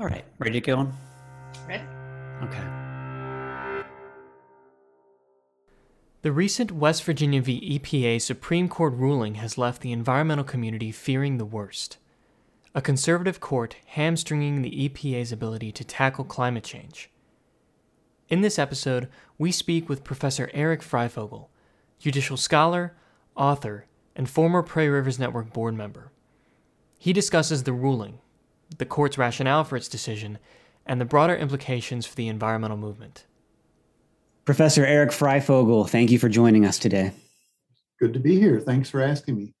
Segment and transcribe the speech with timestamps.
[0.00, 0.94] All right, ready to go on?
[1.68, 1.84] Ready?
[2.44, 2.64] Okay.
[6.22, 7.78] The recent West Virginia v.
[7.78, 11.98] EPA Supreme Court ruling has left the environmental community fearing the worst.
[12.74, 17.10] A conservative court hamstringing the EPA's ability to tackle climate change.
[18.30, 19.06] In this episode,
[19.36, 21.48] we speak with Professor Eric Freyfogle,
[21.98, 22.94] judicial scholar,
[23.36, 23.84] author,
[24.16, 26.10] and former Prairie Rivers Network board member.
[26.96, 28.18] He discusses the ruling,
[28.78, 30.38] the court's rationale for its decision,
[30.86, 33.26] and the broader implications for the environmental movement.
[34.44, 37.12] Professor Eric Freyfogle, thank you for joining us today.
[38.00, 38.60] Good to be here.
[38.60, 39.52] Thanks for asking me.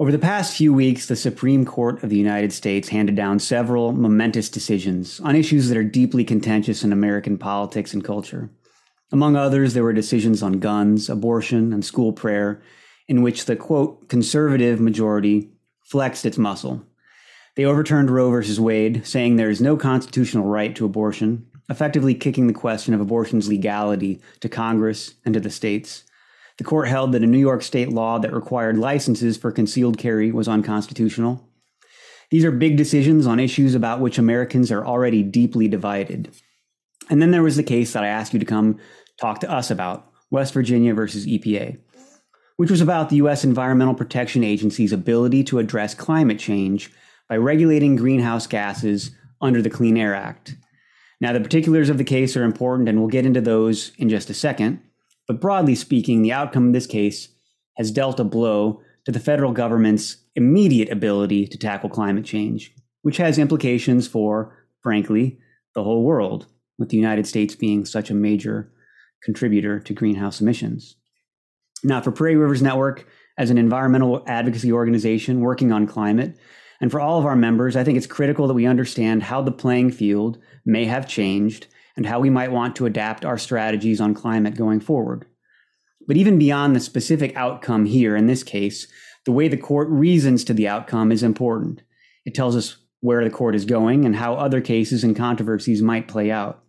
[0.00, 3.92] Over the past few weeks, the Supreme Court of the United States handed down several
[3.92, 8.48] momentous decisions on issues that are deeply contentious in American politics and culture.
[9.10, 12.62] Among others, there were decisions on guns, abortion, and school prayer,
[13.08, 15.50] in which the quote, conservative majority
[15.82, 16.84] flexed its muscle.
[17.58, 18.60] They overturned Roe v.
[18.60, 23.48] Wade, saying there is no constitutional right to abortion, effectively kicking the question of abortion's
[23.48, 26.04] legality to Congress and to the states.
[26.58, 30.30] The court held that a New York state law that required licenses for concealed carry
[30.30, 31.48] was unconstitutional.
[32.30, 36.32] These are big decisions on issues about which Americans are already deeply divided.
[37.10, 38.78] And then there was the case that I asked you to come
[39.20, 41.76] talk to us about West Virginia versus EPA,
[42.56, 43.42] which was about the U.S.
[43.42, 46.92] Environmental Protection Agency's ability to address climate change
[47.28, 50.56] by regulating greenhouse gases under the Clean Air Act.
[51.20, 54.30] Now, the particulars of the case are important, and we'll get into those in just
[54.30, 54.80] a second.
[55.26, 57.28] But broadly speaking, the outcome of this case
[57.76, 63.16] has dealt a blow to the federal government's immediate ability to tackle climate change, which
[63.16, 65.38] has implications for, frankly,
[65.74, 66.46] the whole world,
[66.78, 68.72] with the United States being such a major
[69.22, 70.96] contributor to greenhouse emissions.
[71.82, 73.06] Now, for Prairie Rivers Network,
[73.36, 76.36] as an environmental advocacy organization working on climate,
[76.80, 79.52] and for all of our members, I think it's critical that we understand how the
[79.52, 81.66] playing field may have changed
[81.96, 85.26] and how we might want to adapt our strategies on climate going forward.
[86.06, 88.86] But even beyond the specific outcome here, in this case,
[89.24, 91.82] the way the court reasons to the outcome is important.
[92.24, 96.08] It tells us where the court is going and how other cases and controversies might
[96.08, 96.62] play out.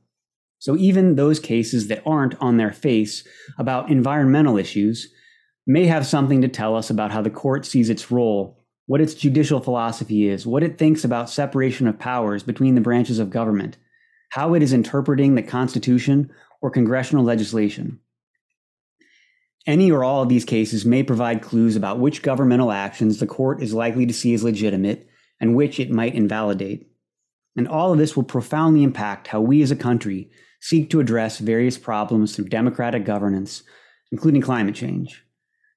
[0.57, 3.25] So even those cases that aren't on their face
[3.57, 5.13] about environmental issues
[5.66, 8.58] may have something to tell us about how the court sees its role
[8.89, 13.19] what its judicial philosophy is, what it thinks about separation of powers between the branches
[13.19, 13.77] of government,
[14.29, 18.00] how it is interpreting the Constitution or congressional legislation.
[19.67, 23.61] Any or all of these cases may provide clues about which governmental actions the court
[23.61, 25.07] is likely to see as legitimate
[25.39, 26.89] and which it might invalidate.
[27.56, 31.38] And all of this will profoundly impact how we as a country seek to address
[31.38, 33.61] various problems through democratic governance,
[34.11, 35.23] including climate change.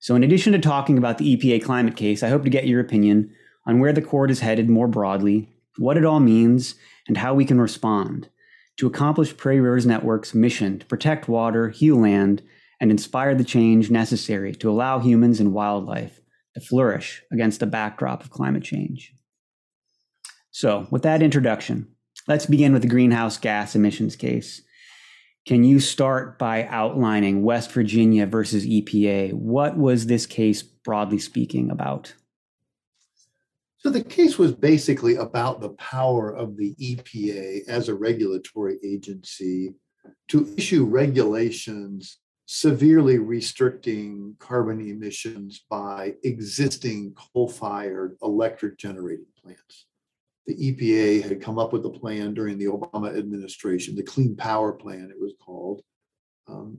[0.03, 2.81] So, in addition to talking about the EPA climate case, I hope to get your
[2.81, 3.33] opinion
[3.65, 5.49] on where the court is headed more broadly,
[5.79, 6.75] what it all means,
[7.07, 8.29] and how we can respond
[8.79, 12.43] to accomplish Prairie Rivers Network's mission to protect water, heal land,
[12.81, 16.21] and inspire the change necessary to allow humans and wildlife
[16.55, 19.15] to flourish against the backdrop of climate change.
[20.51, 21.87] So, with that introduction,
[22.27, 24.63] let's begin with the greenhouse gas emissions case.
[25.45, 29.33] Can you start by outlining West Virginia versus EPA?
[29.33, 32.15] What was this case, broadly speaking, about?
[33.79, 39.75] So, the case was basically about the power of the EPA as a regulatory agency
[40.29, 49.87] to issue regulations severely restricting carbon emissions by existing coal fired electric generating plants
[50.47, 54.73] the EPA had come up with a plan during the Obama administration, the Clean Power
[54.73, 55.83] Plan, it was called.
[56.49, 56.79] Um,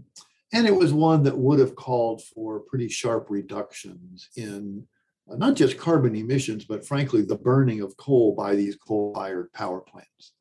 [0.51, 4.85] and it was one that would have called for pretty sharp reductions in
[5.31, 9.51] uh, not just carbon emissions, but frankly, the burning of coal by these coal fired
[9.53, 10.33] power plants.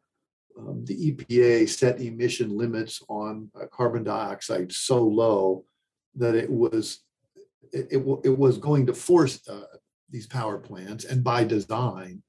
[0.59, 5.65] Um, the EPA set emission limits on uh, carbon dioxide so low
[6.17, 7.01] that it was
[7.73, 9.63] it, it, it was going to force uh,
[10.11, 12.23] these power plants, and by design,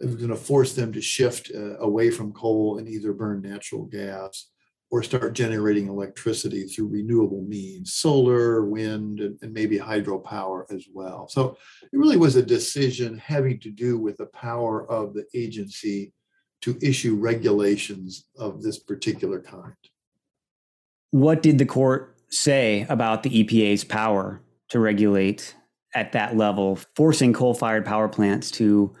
[0.00, 3.42] it was going to force them to shift uh, away from coal and either burn
[3.42, 4.46] natural gas
[4.90, 11.28] or start generating electricity through renewable means, solar, wind, and, and, maybe hydropower as well.
[11.28, 16.12] So it really was a decision having to do with the power of the agency
[16.62, 19.74] to issue regulations of this particular kind.
[21.12, 25.54] What did the court say about the EPA's power to regulate
[25.94, 28.94] at that level, forcing coal fired power plants to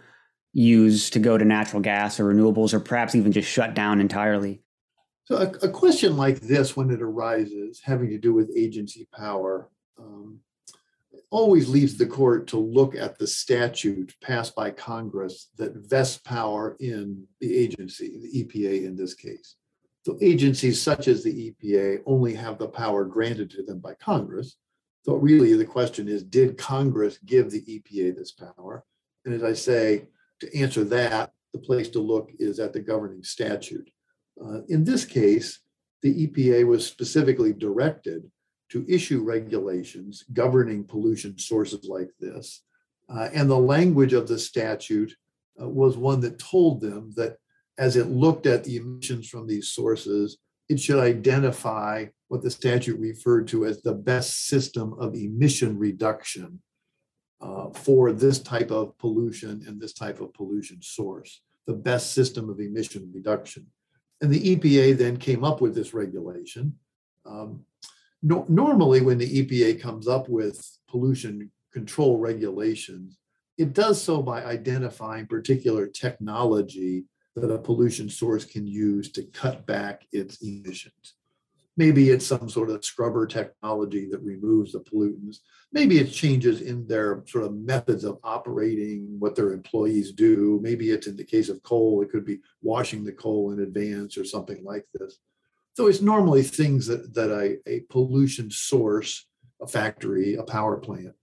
[0.52, 4.62] use to go to natural gas or renewables, or perhaps even just shut down entirely?
[5.24, 9.70] So, a, a question like this, when it arises, having to do with agency power,
[9.98, 10.40] um,
[11.30, 16.76] always leads the court to look at the statute passed by Congress that vests power
[16.80, 19.54] in the agency, the EPA in this case.
[20.02, 24.56] So agencies such as the EPA only have the power granted to them by Congress.
[25.02, 28.84] So really the question is, did Congress give the EPA this power?
[29.24, 30.06] And as I say,
[30.40, 33.90] to answer that, the place to look is at the governing statute.
[34.42, 35.60] Uh, in this case,
[36.02, 38.30] the EPA was specifically directed
[38.70, 42.62] to issue regulations governing pollution sources like this.
[43.08, 45.14] Uh, and the language of the statute
[45.60, 47.36] uh, was one that told them that
[47.78, 50.38] as it looked at the emissions from these sources,
[50.68, 56.60] it should identify what the statute referred to as the best system of emission reduction
[57.40, 62.50] uh, for this type of pollution and this type of pollution source, the best system
[62.50, 63.66] of emission reduction.
[64.20, 66.74] And the EPA then came up with this regulation.
[67.24, 67.64] Um,
[68.22, 73.16] no, normally, when the EPA comes up with pollution control regulations,
[73.56, 77.04] it does so by identifying particular technology
[77.36, 81.14] that a pollution source can use to cut back its emissions.
[81.80, 85.38] Maybe it's some sort of scrubber technology that removes the pollutants.
[85.72, 90.60] Maybe it's changes in their sort of methods of operating, what their employees do.
[90.62, 94.18] Maybe it's in the case of coal, it could be washing the coal in advance
[94.18, 95.20] or something like this.
[95.74, 97.30] So it's normally things that, that
[97.66, 99.26] a, pollution source,
[99.62, 101.14] a factory, a power plant,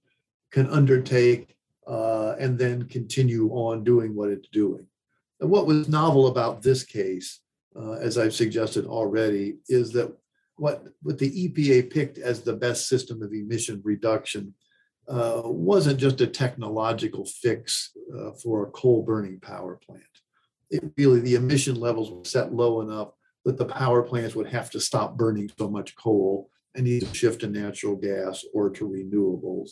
[0.52, 1.56] can undertake
[1.86, 4.88] uh, and then continue on doing what it's doing.
[5.40, 7.42] And what was novel about this case,
[7.80, 10.12] uh, as I've suggested already, is that
[10.58, 14.54] what, what the EPA picked as the best system of emission reduction
[15.08, 20.04] uh, wasn't just a technological fix uh, for a coal burning power plant.
[20.70, 23.12] It really, the emission levels were set low enough
[23.46, 27.42] that the power plants would have to stop burning so much coal and to shift
[27.42, 29.72] to natural gas or to renewables.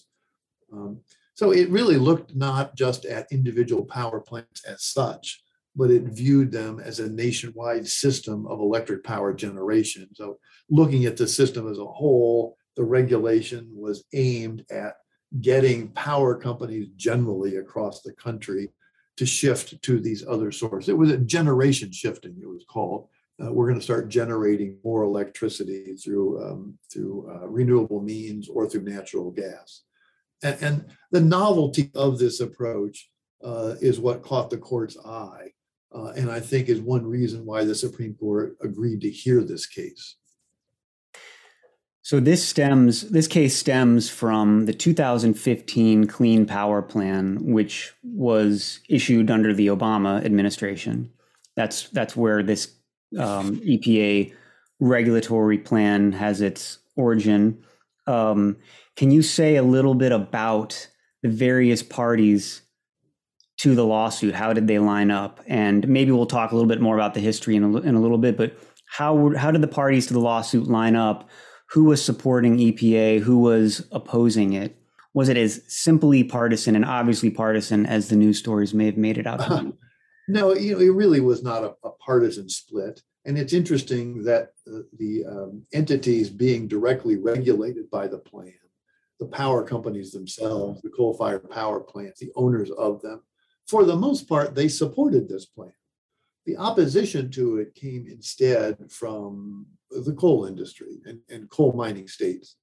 [0.71, 1.01] Um,
[1.33, 5.43] so it really looked not just at individual power plants as such,
[5.75, 10.07] but it viewed them as a nationwide system of electric power generation.
[10.13, 10.37] So
[10.69, 14.95] looking at the system as a whole, the regulation was aimed at
[15.41, 18.69] getting power companies generally across the country
[19.17, 20.89] to shift to these other sources.
[20.89, 23.07] It was a generation shifting, it was called,
[23.43, 28.67] uh, we're going to start generating more electricity through um, through uh, renewable means or
[28.67, 29.81] through natural gas.
[30.41, 33.09] And, and the novelty of this approach
[33.43, 35.51] uh, is what caught the court's eye,
[35.95, 39.65] uh, and I think is one reason why the Supreme Court agreed to hear this
[39.65, 40.17] case.
[42.01, 49.31] So this stems this case stems from the 2015 Clean Power Plan, which was issued
[49.31, 51.11] under the Obama administration.
[51.55, 52.75] That's that's where this
[53.17, 54.33] um, EPA
[54.79, 57.63] regulatory plan has its origin.
[58.05, 58.57] Um,
[58.95, 60.87] can you say a little bit about
[61.23, 62.61] the various parties
[63.65, 64.35] to the lawsuit?
[64.35, 65.41] How did they line up?
[65.47, 67.99] And maybe we'll talk a little bit more about the history in a, in a
[67.99, 68.37] little bit.
[68.37, 71.27] But how how did the parties to the lawsuit line up?
[71.71, 73.21] Who was supporting EPA?
[73.21, 74.77] Who was opposing it?
[75.15, 79.17] Was it as simply partisan and obviously partisan as the news stories may have made
[79.17, 79.73] it out to be?
[80.27, 83.01] No, you know, it really was not a, a partisan split.
[83.25, 88.53] And it's interesting that the, the um, entities being directly regulated by the plan,
[89.19, 93.23] the power companies themselves, the coal fired power plants, the owners of them,
[93.67, 95.73] for the most part, they supported this plan.
[96.45, 102.57] The opposition to it came instead from the coal industry and, and coal mining states,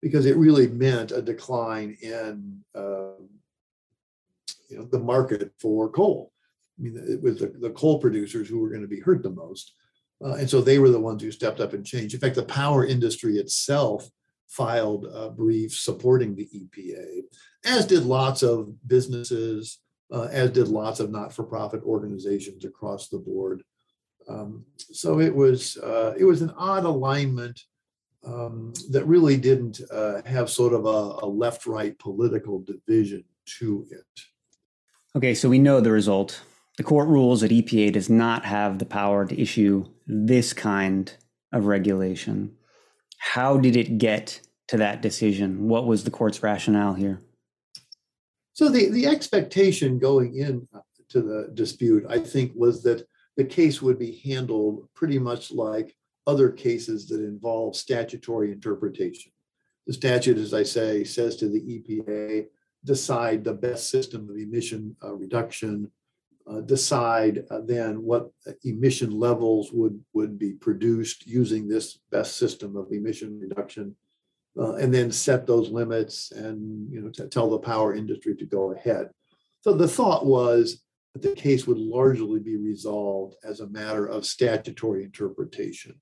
[0.00, 3.20] because it really meant a decline in uh,
[4.68, 6.32] you know, the market for coal.
[6.78, 9.30] I mean, it was the, the coal producers who were going to be hurt the
[9.30, 9.74] most.
[10.24, 12.14] Uh, and so they were the ones who stepped up and changed.
[12.14, 14.08] In fact, the power industry itself
[14.48, 17.22] filed a brief supporting the EPA,
[17.64, 19.78] as did lots of businesses,
[20.12, 23.62] uh, as did lots of not-for-profit organizations across the board.
[24.28, 27.60] Um, so it was uh, it was an odd alignment
[28.24, 33.24] um, that really didn't uh, have sort of a, a left-right political division
[33.58, 34.20] to it.
[35.14, 36.42] Okay, so we know the result.
[36.76, 41.12] The court rules that EPA does not have the power to issue this kind
[41.52, 42.54] of regulation.
[43.18, 45.68] How did it get to that decision?
[45.68, 47.22] What was the court's rationale here?
[48.56, 50.66] So the, the expectation going in
[51.10, 55.94] to the dispute, I think, was that the case would be handled pretty much like
[56.26, 59.30] other cases that involve statutory interpretation.
[59.86, 62.46] The statute, as I say, says to the EPA,
[62.82, 65.90] decide the best system of emission uh, reduction
[66.50, 68.30] uh, decide uh, then what
[68.64, 73.94] emission levels would, would be produced using this best system of emission reduction.
[74.58, 78.46] Uh, and then set those limits and you know to tell the power industry to
[78.46, 79.10] go ahead.
[79.60, 80.82] So the thought was
[81.12, 86.00] that the case would largely be resolved as a matter of statutory interpretation.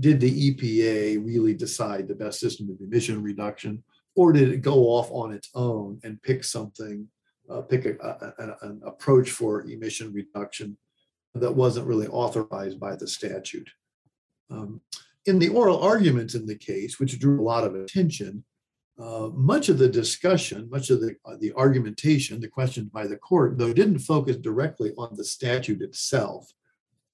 [0.00, 3.84] Did the EPA really decide the best system of emission reduction,
[4.16, 7.06] or did it go off on its own and pick something,
[7.48, 10.76] uh, pick a, a, an approach for emission reduction
[11.34, 13.70] that wasn't really authorized by the statute?
[14.50, 14.80] Um,
[15.26, 18.44] in the oral arguments in the case, which drew a lot of attention,
[18.98, 23.16] uh, much of the discussion, much of the, uh, the argumentation, the questions by the
[23.16, 26.52] court, though, didn't focus directly on the statute itself,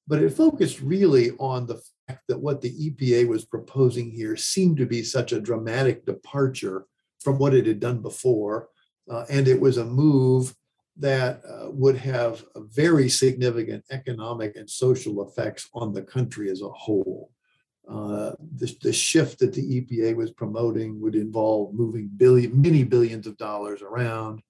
[0.07, 4.76] but it focused really on the fact that what the EPA was proposing here seemed
[4.76, 6.87] to be such a dramatic departure
[7.21, 8.69] from what it had done before.
[9.11, 10.55] Uh, and it was a move
[10.97, 16.69] that uh, would have very significant economic and social effects on the country as a
[16.69, 17.31] whole.
[17.90, 23.26] Uh, the, the shift that the EPA was promoting would involve moving billion, many billions
[23.26, 24.40] of dollars around.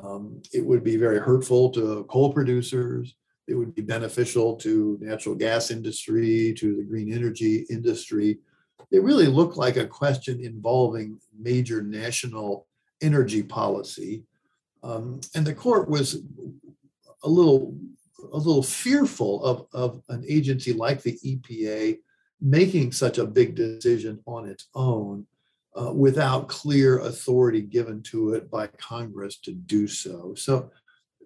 [0.00, 3.16] Um, it would be very hurtful to coal producers.
[3.48, 8.38] It would be beneficial to natural gas industry, to the green energy industry.
[8.92, 12.68] It really looked like a question involving major national
[13.00, 14.22] energy policy.
[14.84, 16.22] Um, and the court was
[17.24, 17.76] a little,
[18.32, 21.98] a little fearful of, of an agency like the EPA
[22.40, 25.26] making such a big decision on its own
[25.74, 30.34] uh, without clear authority given to it by Congress to do so.
[30.34, 30.70] So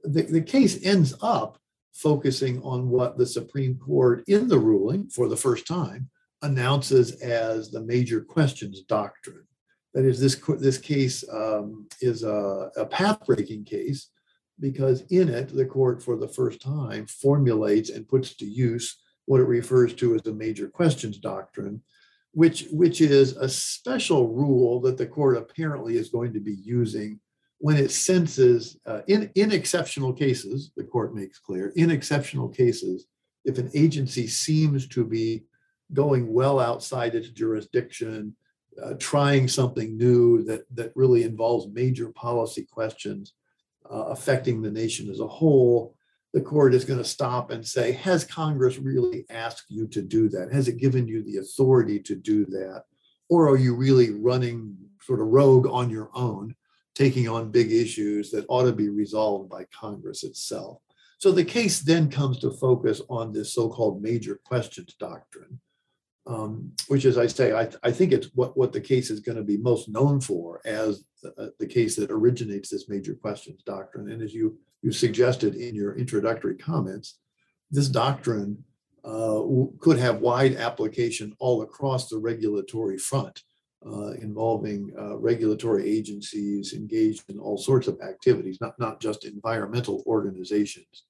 [0.05, 1.59] the, the case ends up
[1.93, 6.09] focusing on what the Supreme Court, in the ruling for the first time,
[6.43, 9.45] announces as the major questions doctrine.
[9.93, 14.11] That is, this, this case um, is a, a path breaking case
[14.61, 19.01] because in it, the court for the first time formulates and puts to use
[19.31, 21.81] what it refers to as the major questions doctrine,
[22.33, 27.21] which, which is a special rule that the court apparently is going to be using
[27.59, 33.07] when it senses, uh, in, in exceptional cases, the court makes clear, in exceptional cases,
[33.45, 35.45] if an agency seems to be
[35.93, 38.35] going well outside its jurisdiction,
[38.83, 43.35] uh, trying something new that, that really involves major policy questions
[43.89, 45.95] uh, affecting the nation as a whole,
[46.33, 50.29] the court is going to stop and say, has Congress really asked you to do
[50.29, 50.53] that?
[50.53, 52.85] Has it given you the authority to do that?
[53.29, 56.55] Or are you really running sort of rogue on your own,
[56.95, 60.79] taking on big issues that ought to be resolved by Congress itself?
[61.19, 65.61] So the case then comes to focus on this so called major questions doctrine,
[66.27, 69.37] um, which, as I say, I, I, think it's what, what the case is going
[69.37, 73.63] to be most known for as the, uh, the case that originates this major questions
[73.65, 74.11] doctrine.
[74.11, 77.19] And as you you suggested in your introductory comments,
[77.71, 78.65] this doctrine
[79.05, 79.43] uh,
[79.79, 83.43] could have wide application all across the regulatory front,
[83.87, 90.03] uh, involving uh, regulatory agencies engaged in all sorts of activities, not, not just environmental
[90.07, 91.05] organizations.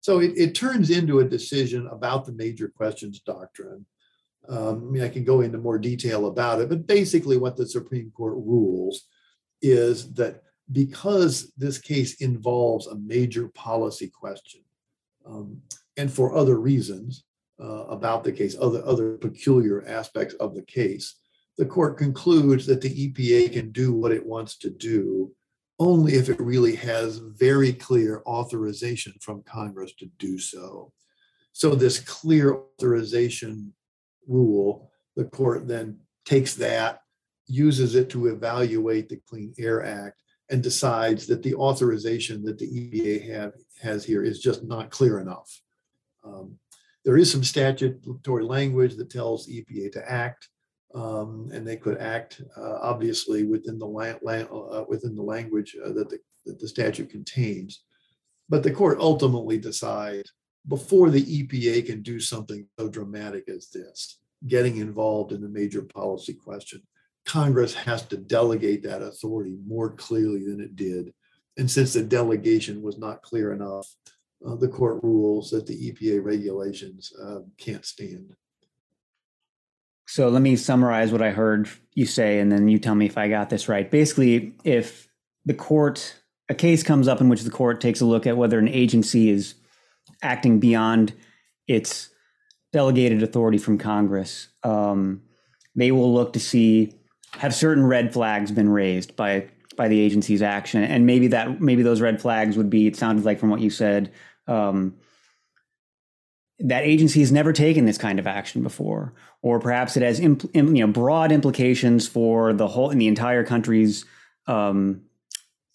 [0.00, 3.84] So it, it turns into a decision about the major questions doctrine.
[4.48, 7.66] Um, I mean, I can go into more detail about it, but basically, what the
[7.66, 9.02] Supreme Court rules
[9.60, 14.62] is that because this case involves a major policy question,
[15.26, 15.60] um,
[15.96, 17.24] and for other reasons
[17.60, 21.16] uh, about the case, other, other peculiar aspects of the case,
[21.58, 25.30] the court concludes that the EPA can do what it wants to do
[25.78, 30.92] only if it really has very clear authorization from Congress to do so.
[31.52, 33.72] So, this clear authorization
[34.28, 37.00] rule, the court then takes that,
[37.46, 40.20] uses it to evaluate the Clean Air Act,
[40.50, 45.20] and decides that the authorization that the EPA have, has here is just not clear
[45.20, 45.60] enough.
[46.24, 46.56] Um,
[47.04, 50.48] there is some statutory language that tells EPA to act,
[50.94, 55.76] um, and they could act uh, obviously within the la- la- uh, within the language
[55.82, 57.84] uh, that, the, that the statute contains.
[58.48, 60.32] But the court ultimately decides
[60.68, 65.82] before the EPA can do something so dramatic as this, getting involved in a major
[65.82, 66.82] policy question,
[67.30, 71.14] Congress has to delegate that authority more clearly than it did.
[71.56, 73.86] And since the delegation was not clear enough,
[74.44, 78.34] uh, the court rules that the EPA regulations uh, can't stand.
[80.08, 83.16] So let me summarize what I heard you say, and then you tell me if
[83.16, 83.88] I got this right.
[83.88, 85.08] Basically, if
[85.44, 86.16] the court,
[86.48, 89.30] a case comes up in which the court takes a look at whether an agency
[89.30, 89.54] is
[90.20, 91.12] acting beyond
[91.68, 92.08] its
[92.72, 95.22] delegated authority from Congress, um,
[95.76, 96.96] they will look to see
[97.38, 101.82] have certain red flags been raised by by the agency's action and maybe that maybe
[101.82, 104.12] those red flags would be it sounded like from what you said
[104.46, 104.94] um,
[106.60, 110.54] that agency has never taken this kind of action before, or perhaps it has impl-
[110.54, 114.04] you know broad implications for the whole in the entire country's
[114.46, 115.02] um,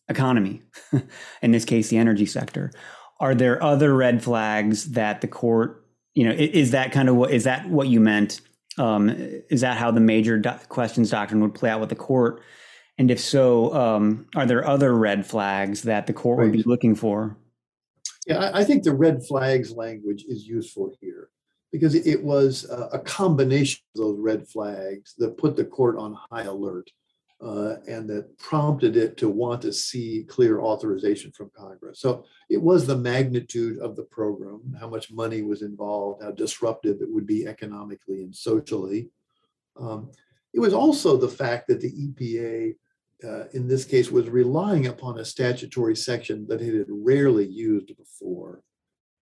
[0.07, 0.61] economy.
[1.41, 2.71] in this case, the energy sector.
[3.19, 7.31] Are there other red flags that the court, you know, is that kind of what
[7.31, 8.41] is that what you meant?
[8.77, 12.41] Um, is that how the major do- questions doctrine would play out with the court?
[12.97, 16.45] And if so, um, are there other red flags that the court right.
[16.45, 17.37] would be looking for?
[18.25, 21.29] Yeah, I think the red flags language is useful here
[21.71, 26.43] because it was a combination of those red flags that put the court on high
[26.43, 26.89] alert
[27.41, 31.99] uh, and that prompted it to want to see clear authorization from Congress.
[31.99, 37.01] So it was the magnitude of the program, how much money was involved, how disruptive
[37.01, 39.09] it would be economically and socially.
[39.79, 40.11] Um,
[40.53, 42.75] it was also the fact that the EPA
[43.23, 47.95] uh, in this case was relying upon a statutory section that it had rarely used
[47.97, 48.61] before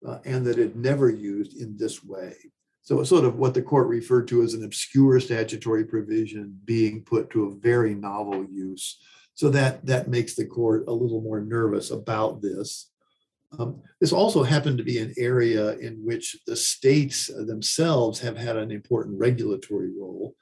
[0.08, 2.36] uh, and that it never used in this way.
[2.84, 7.04] So it's sort of what the court referred to as an obscure statutory provision being
[7.04, 9.00] put to a very novel use.
[9.36, 12.92] So that, that makes the court a little more nervous about this.
[13.58, 18.58] Um, this also happened to be an area in which the states themselves have had
[18.58, 20.36] an important regulatory role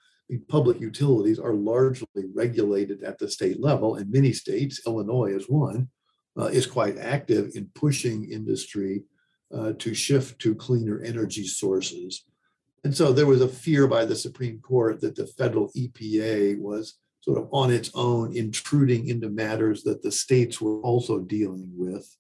[0.48, 5.89] public utilities are largely regulated at the state level, and many states, Illinois is one,
[6.38, 9.03] uh, is quite active in pushing industry
[9.53, 12.24] uh, to shift to cleaner energy sources.
[12.83, 16.95] And so there was a fear by the Supreme Court that the federal EPA was
[17.21, 22.15] sort of on its own intruding into matters that the states were also dealing with.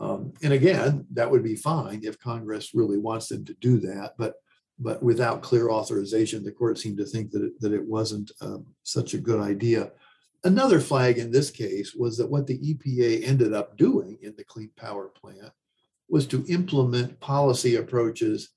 [0.00, 4.14] Um, and again, that would be fine if Congress really wants them to do that.
[4.18, 4.34] But
[4.78, 8.66] but without clear authorization, the court seemed to think that it, that it wasn't um,
[8.82, 9.92] such a good idea.
[10.42, 14.42] Another flag in this case was that what the EPA ended up doing in the
[14.42, 15.52] Clean Power Plant
[16.08, 18.48] was to implement policy approaches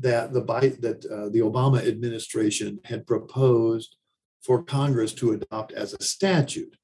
[0.00, 0.42] that the
[0.80, 3.96] that uh, the Obama administration had proposed
[4.42, 6.76] for Congress to adopt as a statute.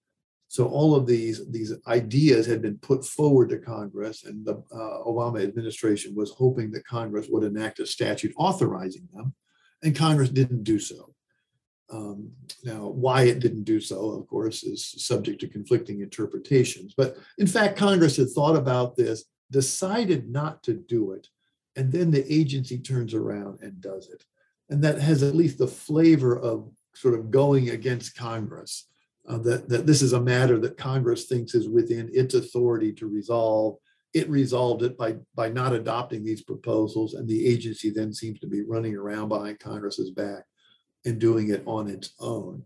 [0.48, 4.98] So all of these these ideas had been put forward to Congress, and the uh,
[5.06, 9.34] Obama administration was hoping that Congress would enact a statute authorizing them,
[9.82, 11.14] and Congress didn't do so.
[11.90, 12.30] Um,
[12.64, 16.94] now, why it didn't do so, of course, is subject to conflicting interpretations.
[16.96, 21.28] But in fact, Congress had thought about this, decided not to do it,
[21.76, 24.24] and then the agency turns around and does it.
[24.70, 28.88] And that has at least the flavor of sort of going against Congress
[29.28, 33.06] uh, that, that this is a matter that Congress thinks is within its authority to
[33.06, 33.76] resolve.
[34.14, 38.46] It resolved it by, by not adopting these proposals, and the agency then seems to
[38.46, 40.44] be running around behind Congress's back
[41.04, 42.64] and doing it on its own.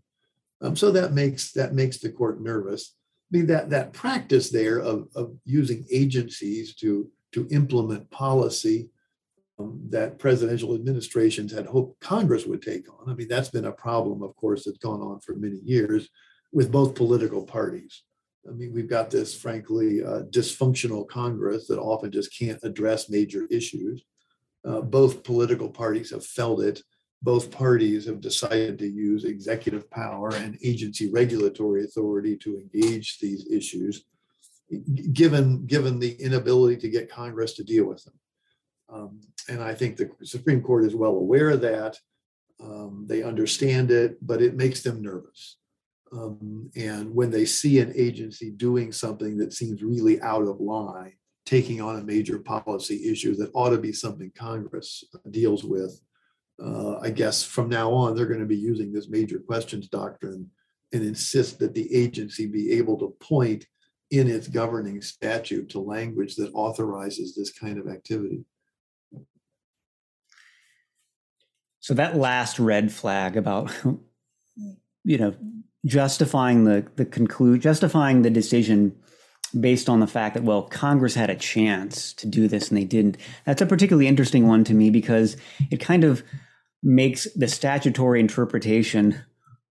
[0.61, 2.95] Um, so that makes that makes the court nervous.
[3.31, 8.89] I mean that that practice there of, of using agencies to to implement policy
[9.89, 13.09] that presidential administrations had hoped Congress would take on.
[13.09, 16.09] I mean that's been a problem, of course, that's gone on for many years
[16.51, 18.03] with both political parties.
[18.47, 23.45] I mean, we've got this, frankly, uh, dysfunctional Congress that often just can't address major
[23.51, 24.03] issues.
[24.65, 26.81] Uh, both political parties have felt it.
[27.21, 33.47] Both parties have decided to use executive power and agency regulatory authority to engage these
[33.51, 34.05] issues,
[35.13, 38.13] given, given the inability to get Congress to deal with them.
[38.89, 41.97] Um, and I think the Supreme Court is well aware of that.
[42.63, 45.57] Um, they understand it, but it makes them nervous.
[46.11, 51.13] Um, and when they see an agency doing something that seems really out of line,
[51.45, 55.99] taking on a major policy issue that ought to be something Congress deals with,
[56.63, 60.49] uh, I guess from now on, they're going to be using this major questions doctrine
[60.93, 63.65] and insist that the agency be able to point
[64.11, 68.45] in its governing statute to language that authorizes this kind of activity.
[71.87, 73.71] So that last red flag about
[75.05, 75.33] you know
[75.85, 78.93] justifying the the conclude justifying the decision
[79.57, 82.83] based on the fact that well Congress had a chance to do this and they
[82.83, 83.15] didn't.
[83.45, 85.37] That's a particularly interesting one to me because
[85.71, 86.23] it kind of
[86.83, 89.23] makes the statutory interpretation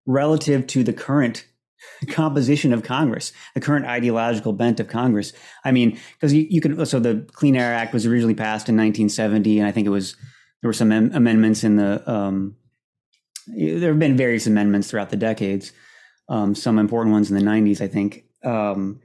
[0.07, 1.45] relative to the current
[2.09, 5.35] composition of Congress, the current ideological bent of Congress.
[5.67, 8.75] I mean, because you, you could so the Clean Air Act was originally passed in
[8.75, 10.17] 1970, and I think it was
[10.63, 12.57] there were some am- amendments in the um,
[13.47, 15.73] there have been various amendments throughout the decades
[16.29, 18.25] um, some important ones in the 90s, I think.
[18.45, 19.01] Um,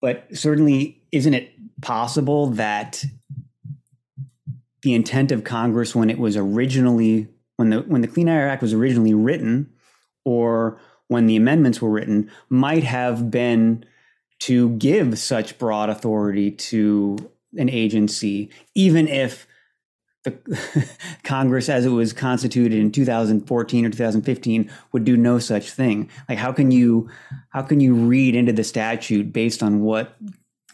[0.00, 3.04] but certainly, isn't it possible that
[4.82, 8.62] the intent of Congress when it was originally when the when the Clean Air Act
[8.62, 9.72] was originally written,
[10.24, 13.84] or when the amendments were written, might have been
[14.40, 17.16] to give such broad authority to
[17.56, 19.46] an agency, even if
[20.24, 20.88] the
[21.22, 26.10] Congress, as it was constituted in 2014 or 2015, would do no such thing.
[26.28, 27.08] Like, how can you
[27.50, 30.16] how can you read into the statute based on what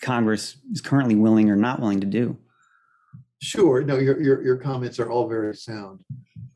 [0.01, 2.37] Congress is currently willing or not willing to do?
[3.43, 3.83] Sure.
[3.83, 6.05] No, your your, your comments are all very sound.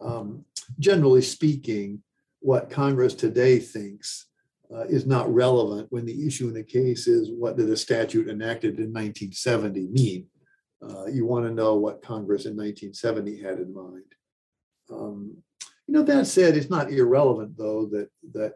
[0.01, 0.45] Um,
[0.79, 2.03] generally speaking,
[2.41, 4.27] what Congress today thinks
[4.75, 8.29] uh, is not relevant when the issue in the case is what did the statute
[8.29, 10.27] enacted in 1970 mean?
[10.91, 14.05] Uh, you want to know what Congress in 1970 had in mind.
[14.91, 15.37] Um,
[15.87, 18.55] you know, that said, it's not irrelevant though that that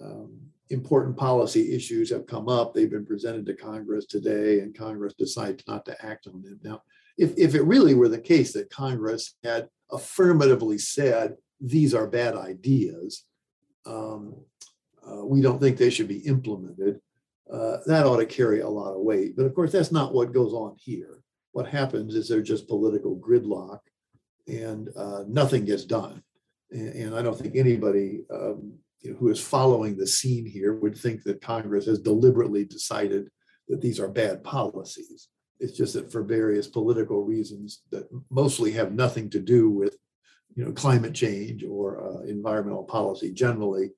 [0.00, 0.38] um,
[0.70, 2.74] important policy issues have come up.
[2.74, 6.58] They've been presented to Congress today, and Congress decides not to act on them.
[6.62, 6.82] Now,
[7.16, 12.36] if, if it really were the case that Congress had affirmatively said these are bad
[12.36, 13.24] ideas,
[13.86, 14.34] um,
[15.08, 17.00] uh, we don't think they should be implemented,
[17.50, 19.36] uh, that ought to carry a lot of weight.
[19.36, 21.22] But of course, that's not what goes on here
[21.56, 23.78] what happens is there's just political gridlock
[24.46, 26.22] and uh, nothing gets done.
[26.70, 30.74] And, and, I don't think anybody um, you know, who is following the scene here
[30.74, 33.30] would think that Congress has deliberately decided
[33.68, 35.28] that these are bad policies.
[35.58, 39.96] It's just that for various political reasons that mostly have nothing to do with
[40.56, 43.92] you know, climate change or uh, environmental policy generally,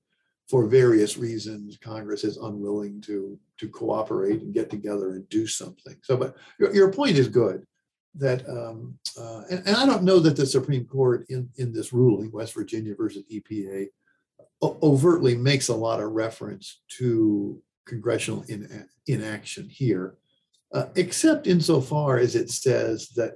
[0.49, 5.97] for various reasons, Congress is unwilling to to cooperate and get together and do something.
[6.03, 7.67] So, but your, your point is good.
[8.15, 11.93] That um, uh, and, and, I don't know that the Supreme Court in in this
[11.93, 13.89] ruling, West Virginia versus EPA,
[14.63, 20.17] overtly makes a lot of reference to congressional in, inaction here,
[20.73, 23.35] uh, except insofar as it says that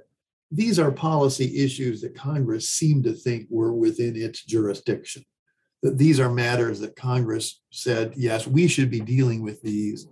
[0.51, 5.23] these are policy issues that Congress seemed to think were within its jurisdiction
[5.83, 10.07] that these are matters that Congress said, yes, we should be dealing with these.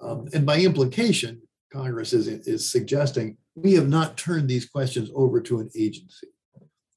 [0.00, 5.40] Um, and by implication, Congress is, is suggesting we have not turned these questions over
[5.40, 6.28] to an agency.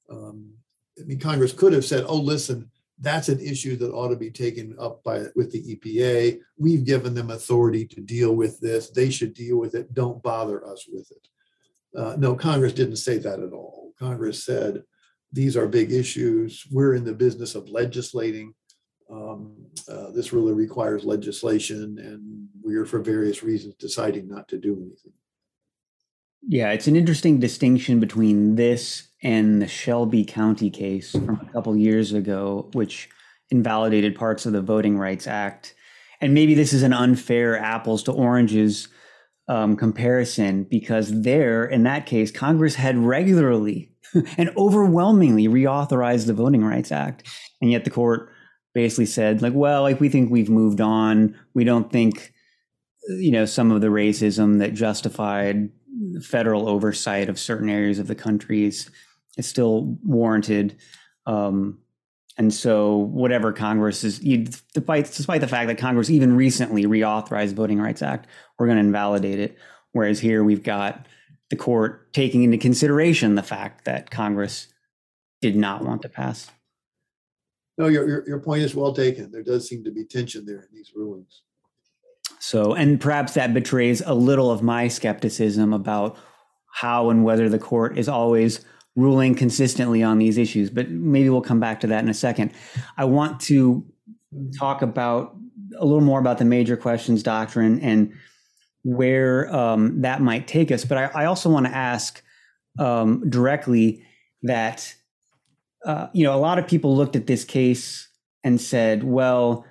[0.10, 0.52] Um,
[1.00, 4.30] I mean, Congress could have said, oh, listen, that's an issue that ought to be
[4.30, 6.38] taken up by with the EPA.
[6.60, 8.92] We've given them authority to deal with this.
[8.92, 9.96] They should deal with it.
[9.96, 11.28] Don't bother us with it.
[12.00, 13.94] Uh, no, Congress didn't say that at all.
[13.98, 14.84] Congress said,
[15.32, 16.66] these are big issues.
[16.72, 18.54] We're in the business of legislating.
[19.12, 19.56] Um,
[19.90, 25.14] uh, this really requires legislation, and we're, for various reasons, deciding not to do anything.
[26.48, 31.76] Yeah, it's an interesting distinction between this and the Shelby County case from a couple
[31.78, 33.10] years ago, which
[33.52, 35.76] invalidated parts of the Voting Rights Act.
[36.20, 38.88] And maybe this is an unfair apples to oranges
[39.52, 43.92] um, comparison because there, in that case, Congress had regularly
[44.38, 47.28] and overwhelmingly reauthorized the Voting Rights Act.
[47.62, 48.32] And yet the court
[48.74, 51.38] basically said, like, well, like we think we've moved on.
[51.54, 52.32] We don't think,
[53.10, 55.70] you know, some of the racism that justified
[56.22, 58.90] federal oversight of certain areas of the country is,
[59.38, 60.78] is still warranted.
[61.26, 61.80] Um,
[62.38, 67.56] and so, whatever Congress is, despite, despite the fact that Congress even recently reauthorized the
[67.56, 69.58] Voting Rights Act, we're going to invalidate it.
[69.92, 71.08] Whereas here we've got
[71.50, 74.68] the court taking into consideration the fact that Congress
[75.42, 76.50] did not want to pass.
[77.78, 79.32] No, your, your, your point is well taken.
[79.32, 81.42] There does seem to be tension there in these rulings.
[82.40, 86.18] So, and perhaps that betrays a little of my skepticism about
[86.74, 88.64] how and whether the court is always
[88.96, 90.70] ruling consistently on these issues.
[90.70, 92.52] But maybe we'll come back to that in a second.
[92.98, 93.86] I want to
[94.58, 95.36] talk about
[95.78, 98.14] a little more about the major questions doctrine and
[98.84, 100.86] where um, that might take us.
[100.86, 102.22] But I, I also want to ask
[102.80, 104.06] um, directly
[104.44, 104.94] that
[105.86, 108.10] uh, you know a lot of people looked at this case
[108.44, 109.66] and said, well,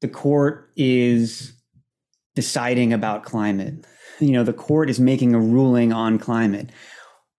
[0.00, 1.52] the court is
[2.34, 3.86] deciding about climate.
[4.20, 6.70] You know, the court is making a ruling on climate.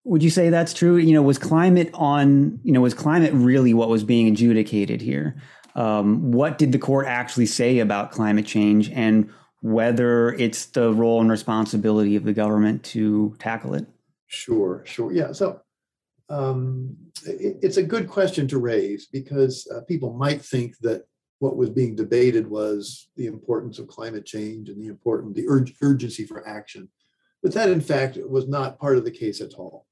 [0.09, 0.97] Would you say that's true?
[0.97, 5.39] You know, was climate on, you know, was climate really what was being adjudicated here?
[5.75, 8.89] Um, what did the court actually say about climate change?
[8.89, 9.29] And
[9.61, 13.85] whether it's the role and responsibility of the government to tackle it?
[14.25, 15.11] Sure, sure.
[15.11, 15.31] Yeah.
[15.31, 15.61] So
[16.27, 21.03] um, it, it's a good question to raise because uh, people might think that
[21.37, 25.67] what was being debated was the importance of climate change and the important the ur-
[25.83, 26.89] urgency for action,
[27.43, 29.85] but that in fact was not part of the case at all.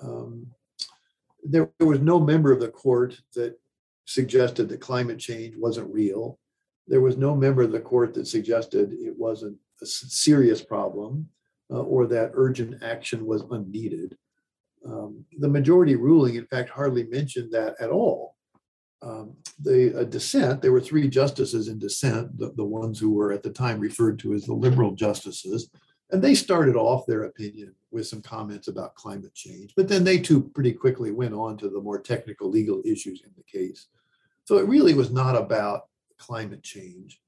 [0.00, 0.48] Um,
[1.42, 3.58] there, there was no member of the court that
[4.04, 6.38] suggested that climate change wasn't real
[6.88, 11.28] there was no member of the court that suggested it wasn't a serious problem
[11.70, 14.16] uh, or that urgent action was unneeded.
[14.86, 18.36] Um, the majority ruling, in fact, hardly mentioned that at all.
[19.02, 23.42] Um, the dissent, there were three justices in dissent, the, the ones who were at
[23.42, 25.70] the time referred to as the liberal justices.
[26.10, 30.18] And they started off their opinion with some comments about climate change, but then they
[30.18, 33.88] too pretty quickly went on to the more technical legal issues in the case.
[34.44, 35.88] So it really was not about
[36.18, 37.20] climate change.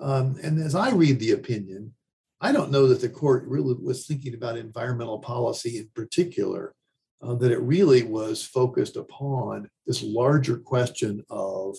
[0.00, 1.92] Um, and as I read the opinion,
[2.40, 6.74] I don't know that the court really was thinking about environmental policy in particular,
[7.22, 11.76] uh, that it really was focused upon this larger question of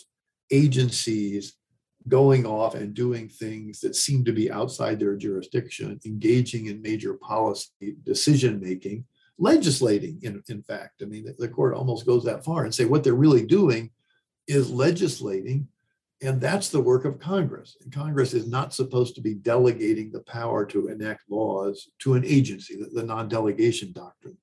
[0.51, 1.55] agencies
[2.07, 7.13] going off and doing things that seem to be outside their jurisdiction, engaging in major
[7.13, 9.05] policy decision making,
[9.37, 11.01] legislating, in, in fact.
[11.01, 13.91] I mean, the, the court almost goes that far and say what they're really doing
[14.47, 15.67] is legislating,
[16.21, 17.77] and that's the work of Congress.
[17.81, 22.25] And Congress is not supposed to be delegating the power to enact laws to an
[22.25, 24.37] agency, the, the non delegation doctrine.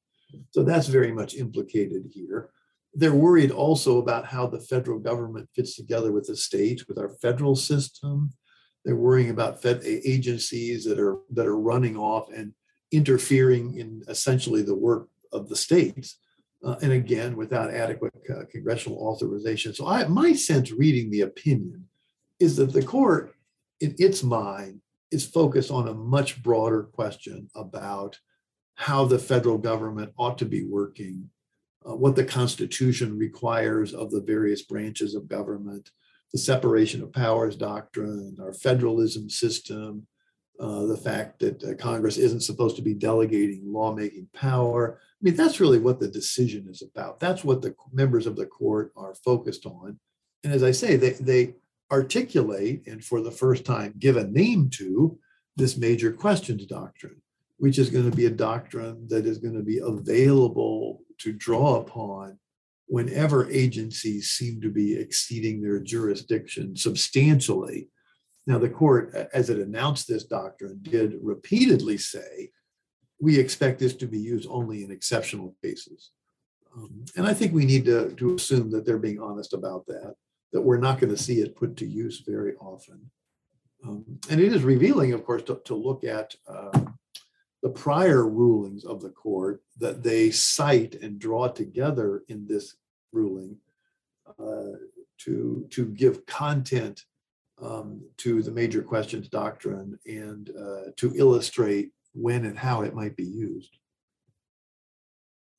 [0.51, 2.51] So that's very much implicated here.
[2.93, 7.11] They're worried also about how the federal government fits together with the states, with our
[7.23, 8.33] federal system.
[8.85, 12.53] They're worrying about fed agencies that are that are running off and
[12.91, 16.19] interfering in essentially the work of the states,
[16.65, 19.73] uh, and again without adequate uh, congressional authorization.
[19.75, 21.87] So, I, my sense, reading the opinion,
[22.41, 23.35] is that the court,
[23.81, 28.19] in its mind, is focused on a much broader question about
[28.75, 31.29] how the federal government ought to be working
[31.89, 35.91] uh, what the Constitution requires of the various branches of government,
[36.33, 40.07] the separation of powers doctrine, our federalism system,
[40.61, 44.99] uh, the fact that uh, Congress isn't supposed to be delegating lawmaking power.
[45.01, 47.19] I mean, that's really what the decision is about.
[47.19, 49.99] That's what the members of the court are focused on.
[50.45, 51.55] And as I say, they, they
[51.91, 55.19] articulate and for the first time give a name to
[55.57, 57.21] this major questions doctrine,
[57.57, 61.81] which is going to be a doctrine that is going to be available to draw
[61.81, 62.39] upon
[62.87, 67.89] whenever agencies seem to be exceeding their jurisdiction substantially.
[68.47, 72.51] Now, the court, as it announced this doctrine, did repeatedly say,
[73.21, 76.11] we expect this to be used only in exceptional cases.
[76.75, 80.15] Um, and I think we need to, to assume that they're being honest about that,
[80.53, 83.11] that we're not going to see it put to use very often.
[83.87, 86.87] Um, and it is revealing, of course, to, to look at uh,
[87.63, 92.77] the prior rulings of the court that they cite and draw together in this
[93.13, 93.57] ruling
[94.39, 94.77] uh,
[95.19, 97.05] to, to give content
[97.63, 103.17] um, to the major questions doctrine and uh, to illustrate when and how it might
[103.17, 103.77] be used.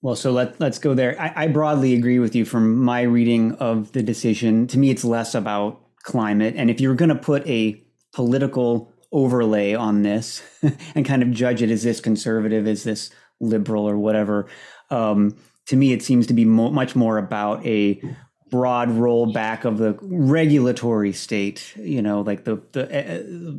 [0.02, 1.20] Well, so let, let's go there.
[1.22, 4.66] I, I broadly agree with you from my reading of the decision.
[4.68, 6.56] To me, it's less about climate.
[6.58, 10.42] And if you're going to put a political overlay on this
[10.96, 14.48] and kind of judge it is this conservative, is this liberal, or whatever.
[14.90, 15.36] Um,
[15.68, 18.02] to me, it seems to be mo- much more about a
[18.50, 21.74] broad rollback of the regulatory state.
[21.78, 23.54] You know, like the the uh,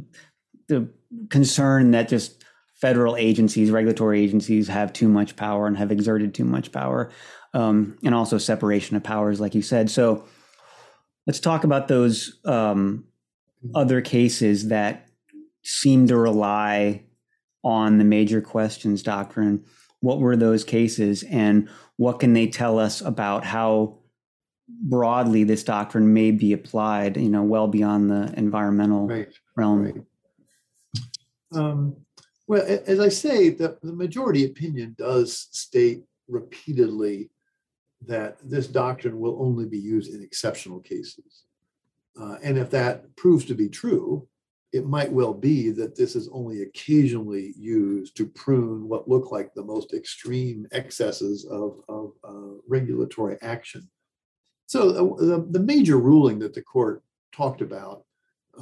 [0.69, 0.89] the
[1.31, 6.45] concern that just federal agencies, regulatory agencies, have too much power and have exerted too
[6.45, 7.11] much power,
[7.55, 9.91] um, and also separation of powers, like you said.
[9.91, 10.25] So,
[11.27, 13.05] let's talk about those um,
[13.75, 15.09] other cases that
[15.63, 17.05] seem to rely
[17.65, 19.65] on the major questions doctrine.
[20.01, 23.99] What were those cases, and what can they tell us about how
[24.69, 27.17] broadly this doctrine may be applied?
[27.17, 29.29] You know, well beyond the environmental right.
[29.57, 29.83] realm.
[29.85, 30.05] Right.
[31.55, 31.97] Um,
[32.49, 37.31] well, as I say, the, the majority opinion does state repeatedly
[38.07, 41.45] that this doctrine will only be used in exceptional cases.
[42.21, 44.27] Uh, and if that proves to be true,
[44.73, 49.53] it might well be that this is only occasionally used to prune what look like
[49.53, 53.89] the most extreme excesses of, of uh, regulatory action.
[54.67, 58.05] So uh, the, the major ruling that the court talked about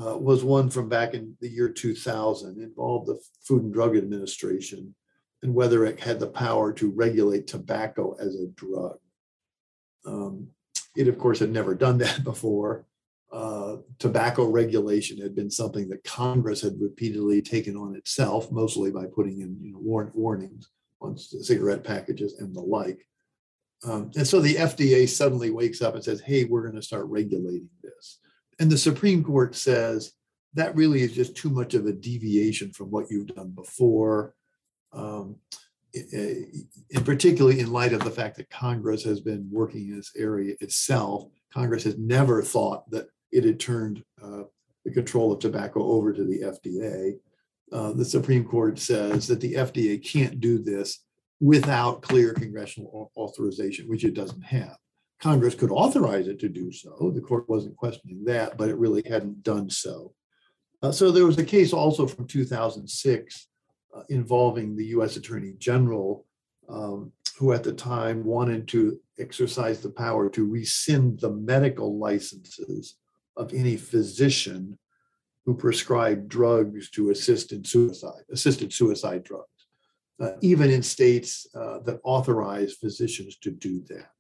[0.00, 4.94] uh, was one from back in the year 2000, involved the Food and Drug Administration
[5.42, 8.98] and whether it had the power to regulate tobacco as a drug.
[10.04, 10.48] Um,
[10.96, 12.84] it, of course, had never done that before
[13.32, 19.04] uh, tobacco regulation had been something that Congress had repeatedly taken on itself, mostly by
[19.06, 20.68] putting in you know, warn- warnings
[21.00, 23.06] on cigarette packages and the like.
[23.84, 27.06] Um, and so the FDA suddenly wakes up and says, hey, we're going to start
[27.06, 28.18] regulating this.
[28.58, 30.12] And the Supreme Court says
[30.54, 34.34] that really is just too much of a deviation from what you've done before.
[34.92, 35.36] Um,
[35.94, 40.54] and particularly in light of the fact that Congress has been working in this area
[40.60, 44.42] itself, Congress has never thought that it had turned uh,
[44.84, 47.18] the control of tobacco over to the FDA.
[47.72, 51.04] Uh, the Supreme Court says that the FDA can't do this
[51.40, 54.76] without clear congressional authorization, which it doesn't have.
[55.20, 57.12] Congress could authorize it to do so.
[57.14, 60.14] The court wasn't questioning that, but it really hadn't done so.
[60.82, 63.48] Uh, so there was a case also from 2006
[63.94, 65.16] uh, involving the U.S.
[65.16, 66.24] Attorney General,
[66.68, 72.96] um, who at the time wanted to exercise the power to rescind the medical licenses
[73.40, 74.78] of any physician
[75.46, 79.46] who prescribed drugs to assist in suicide, assisted suicide drugs,
[80.20, 84.16] uh, even in states uh, that authorize physicians to do that.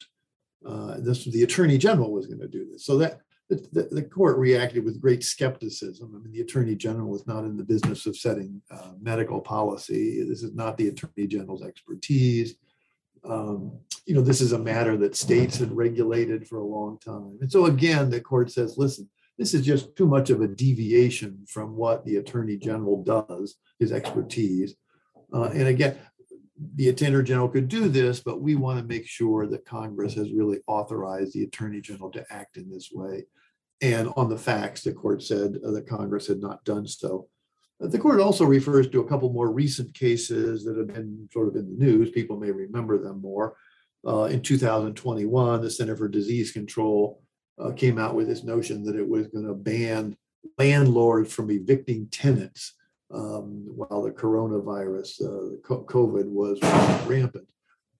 [0.66, 2.84] Uh, this the attorney general was going to do this.
[2.84, 6.12] So that the, the, court reacted with great skepticism.
[6.14, 10.22] I mean, the attorney general was not in the business of setting uh, medical policy.
[10.22, 12.54] This is not the attorney general's expertise.
[13.24, 17.38] Um, you know, this is a matter that states had regulated for a long time.
[17.40, 21.44] And so again, the court says, listen, this is just too much of a deviation
[21.48, 24.74] from what the attorney general does, his expertise.
[25.32, 25.96] Uh, and again,
[26.74, 30.32] the attorney general could do this, but we want to make sure that Congress has
[30.32, 33.24] really authorized the attorney general to act in this way.
[33.80, 37.28] And on the facts, the court said uh, that Congress had not done so.
[37.80, 41.56] The court also refers to a couple more recent cases that have been sort of
[41.56, 42.10] in the news.
[42.10, 43.56] People may remember them more.
[44.06, 47.22] Uh, in 2021, the Center for Disease Control
[47.58, 50.16] uh, came out with this notion that it was going to ban
[50.58, 52.74] landlords from evicting tenants
[53.12, 56.58] um, while the coronavirus, uh, COVID was
[57.06, 57.48] rampant.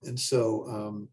[0.02, 1.08] And so um,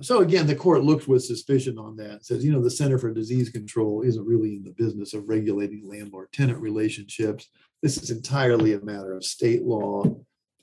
[0.00, 2.24] so again, the court looks with suspicion on that.
[2.24, 5.88] Says, you know, the Center for Disease Control isn't really in the business of regulating
[5.88, 7.48] landlord-tenant relationships.
[7.82, 10.04] This is entirely a matter of state law,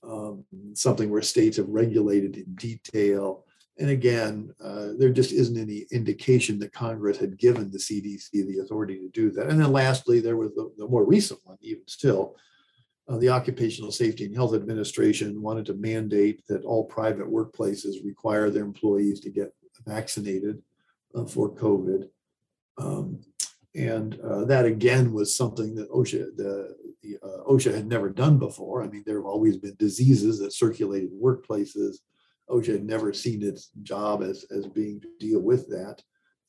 [0.04, 3.46] um, something where states have regulated in detail.
[3.78, 8.60] And again, uh, there just isn't any indication that Congress had given the CDC the
[8.60, 9.48] authority to do that.
[9.48, 12.36] And then lastly, there was the, the more recent one, even still,
[13.08, 18.50] uh, the Occupational Safety and Health Administration wanted to mandate that all private workplaces require
[18.50, 19.54] their employees to get
[19.86, 20.62] vaccinated
[21.14, 22.10] uh, for COVID.
[22.78, 23.22] Um,
[23.76, 28.40] and uh, that again was something that OSHA, the, the uh, OSHA had never done
[28.40, 28.84] before.
[28.84, 31.98] I mean, there have always been diseases that circulated in workplaces.
[32.50, 36.02] OSHA had never seen its job as, as being to deal with that.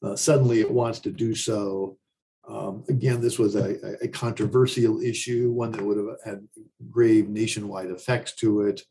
[0.02, 1.98] Uh, suddenly it wants to do so
[2.48, 6.46] um, again, this was a, a, controversial issue, one that would have had
[6.90, 8.82] grave nationwide effects to it.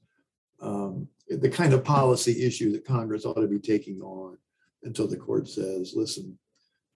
[0.62, 4.38] Um, the kind of policy issue that Congress ought to be taking on
[4.84, 6.38] until the court says, listen,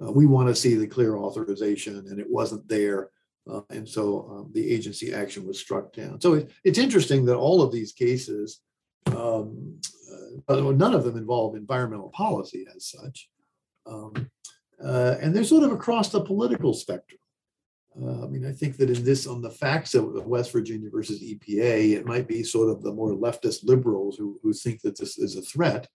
[0.04, 3.10] uh, we want to see the clear authorization, and it wasn't there.
[3.50, 6.20] Uh, and so um, the agency action was struck down.
[6.20, 8.62] So it, it's interesting that all of these cases,
[9.08, 9.80] um,
[10.48, 13.30] uh, none of them involve environmental policy as such.
[13.86, 14.30] Um,
[14.84, 17.20] uh, and they're sort of across the political spectrum.
[18.02, 21.22] Uh, I mean, I think that in this, on the facts of West Virginia versus
[21.22, 25.18] EPA, it might be sort of the more leftist liberals who, who think that this
[25.18, 25.88] is a threat.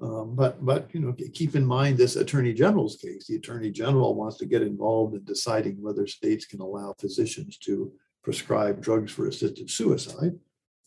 [0.00, 3.26] Um, but, but you know, keep in mind this Attorney General's case.
[3.26, 7.92] The Attorney General wants to get involved in deciding whether states can allow physicians to
[8.22, 10.38] prescribe drugs for assisted suicide.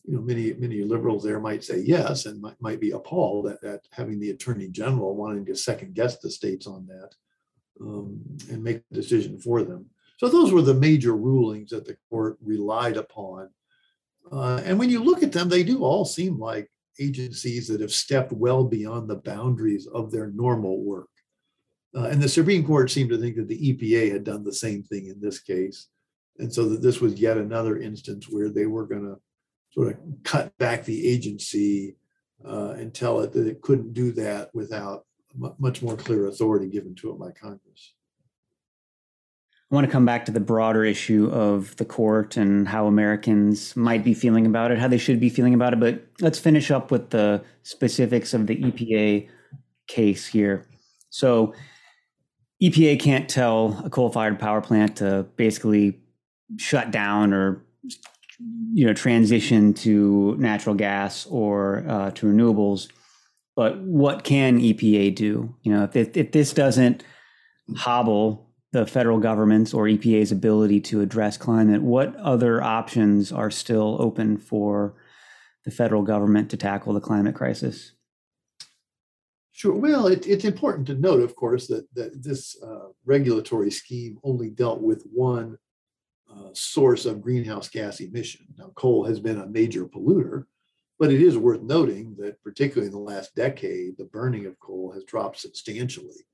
[0.06, 3.64] You know, many many liberals there might say yes, and might, might be appalled at,
[3.64, 7.14] at having the Attorney General wanting to second guess the states on that
[7.82, 9.86] um, and make a decision for them.
[10.18, 13.50] So those were the major rulings that the court relied upon.
[14.32, 17.92] Uh, and when you look at them, they do all seem like agencies that have
[17.92, 21.10] stepped well beyond the boundaries of their normal work.
[21.96, 24.84] Uh, and the Supreme Court seemed to think that the EPA had done the same
[24.84, 25.88] thing in this case.
[26.38, 29.20] And so that this was yet another instance where they were going to
[29.72, 31.96] sort of cut back the agency
[32.46, 36.96] uh, and tell it that it couldn't do that without much more clear authority given
[36.96, 37.94] to it by Congress.
[39.72, 43.74] I want to come back to the broader issue of the court and how Americans
[43.78, 45.80] might be feeling about it, how they should be feeling about it.
[45.80, 49.30] But let's finish up with the specifics of the EPA
[49.88, 50.66] case here.
[51.10, 51.54] So,
[52.62, 56.00] EPA can't tell a coal fired power plant to basically
[56.58, 57.66] shut down or
[58.74, 62.90] you know transition to natural gas or uh, to renewables
[63.56, 65.56] but what can EPA do?
[65.62, 67.04] You know, if, if this doesn't
[67.78, 73.98] hobble the federal government's or EPA's ability to address climate, what other options are still
[74.00, 74.96] open for
[75.66, 77.92] the federal government to tackle the climate crisis?
[79.52, 79.74] Sure.
[79.74, 84.50] Well, it, it's important to note, of course, that, that this uh, regulatory scheme only
[84.50, 85.58] dealt with one
[86.34, 88.48] uh, source of greenhouse gas emission.
[88.58, 90.46] Now, coal has been a major polluter,
[91.02, 94.92] but it is worth noting that, particularly in the last decade, the burning of coal
[94.92, 96.28] has dropped substantially.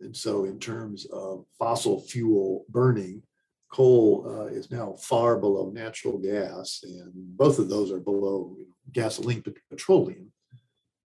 [0.00, 3.24] And so, in terms of fossil fuel burning,
[3.72, 8.56] coal uh, is now far below natural gas, and both of those are below
[8.92, 10.30] gasoline, petroleum.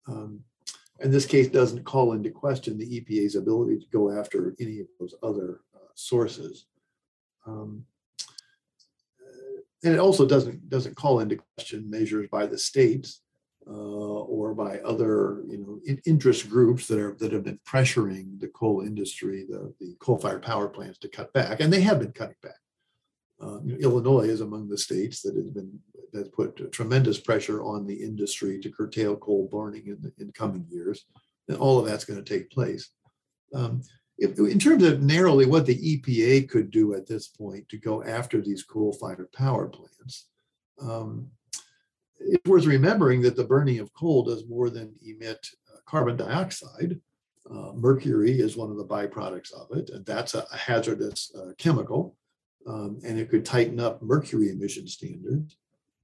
[0.07, 0.39] Um,
[0.99, 4.87] and this case doesn't call into question the EPA's ability to go after any of
[4.99, 6.65] those other uh, sources.
[7.45, 7.85] Um,
[9.85, 13.21] and it also doesn't doesn't call into question measures by the states
[13.67, 18.39] uh, or by other you know in, interest groups that are that have been pressuring
[18.39, 22.11] the coal industry, the, the coal-fired power plants to cut back, and they have been
[22.11, 22.59] cutting back.
[23.41, 25.79] Uh, you know, Illinois is among the states that has been
[26.13, 30.65] has put tremendous pressure on the industry to curtail coal burning in the in coming
[30.69, 31.05] years,
[31.47, 32.89] and all of that's going to take place.
[33.53, 33.83] Um,
[34.17, 38.03] if, in terms of narrowly what the EPA could do at this point to go
[38.03, 40.27] after these coal-fired power plants,
[40.81, 41.27] um,
[42.19, 46.99] it's worth remembering that the burning of coal does more than emit uh, carbon dioxide.
[47.49, 52.15] Uh, mercury is one of the byproducts of it, and that's a, hazardous uh, chemical,
[52.65, 55.57] um, and it could tighten up mercury emission standards.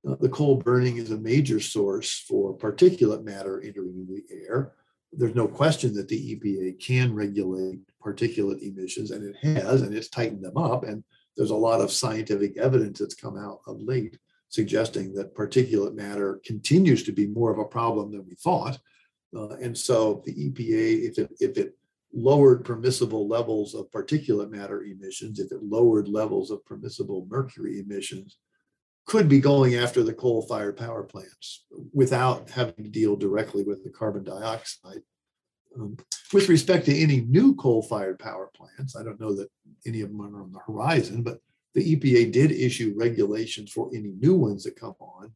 [0.07, 4.73] Uh, the coal burning is a major source for particulate matter entering the air.
[5.13, 10.07] There's no question that the EPA can regulate particulate emissions, and it has, and it's
[10.07, 10.83] tightened them up.
[10.83, 11.03] And
[11.35, 14.17] there's a lot of scientific evidence that's come out of late
[14.49, 18.77] suggesting that particulate matter continues to be more of a problem than we thought.
[19.35, 21.77] Uh, and so the EPA, if it, if it
[22.13, 28.37] lowered permissible levels of particulate matter emissions, if it lowered levels of permissible mercury emissions,
[29.05, 33.83] could be going after the coal fired power plants without having to deal directly with
[33.83, 35.01] the carbon dioxide.
[35.77, 35.97] Um,
[36.33, 39.49] with respect to any new coal fired power plants, I don't know that
[39.85, 41.39] any of them are on the horizon, but
[41.73, 45.31] the EPA did issue regulations for any new ones that come on.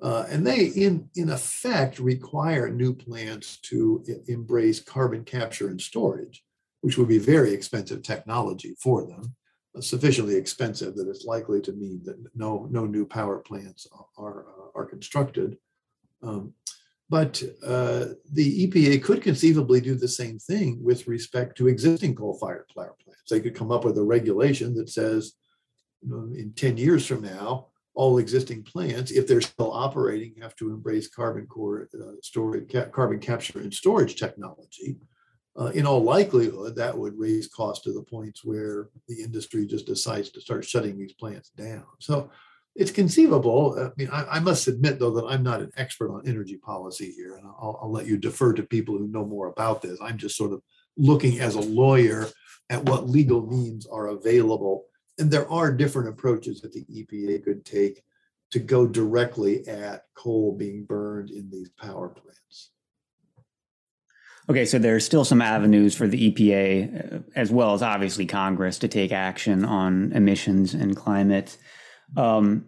[0.00, 6.44] Uh, and they, in, in effect, require new plants to embrace carbon capture and storage,
[6.82, 9.34] which would be very expensive technology for them,
[9.80, 14.78] sufficiently expensive that it's likely to mean that no, no new power plants are, uh,
[14.78, 15.58] are constructed.
[16.22, 16.54] Um,
[17.10, 22.66] but uh, the EPA could conceivably do the same thing with respect to existing coal-fired
[22.74, 23.30] power plants.
[23.30, 25.32] They could come up with a regulation that says
[26.02, 30.54] you know, in 10 years from now, all existing plants, if they're still operating, have
[30.56, 34.98] to embrace carbon core uh, storage, ca- carbon capture and storage technology.
[35.58, 39.86] Uh, in all likelihood, that would raise costs to the points where the industry just
[39.86, 41.84] decides to start shutting these plants down.
[41.98, 42.30] So
[42.76, 43.76] it's conceivable.
[43.76, 47.10] I mean, I, I must admit, though, that I'm not an expert on energy policy
[47.10, 49.98] here, and I'll, I'll let you defer to people who know more about this.
[50.00, 50.62] I'm just sort of
[50.96, 52.28] looking as a lawyer
[52.70, 54.84] at what legal means are available
[55.18, 58.04] and there are different approaches that the EPA could take
[58.50, 62.70] to go directly at coal being burned in these power plants.
[64.50, 68.78] Okay, so there's still some avenues for the EPA, uh, as well as obviously Congress,
[68.78, 71.56] to take action on emissions and climate.
[72.16, 72.66] Um,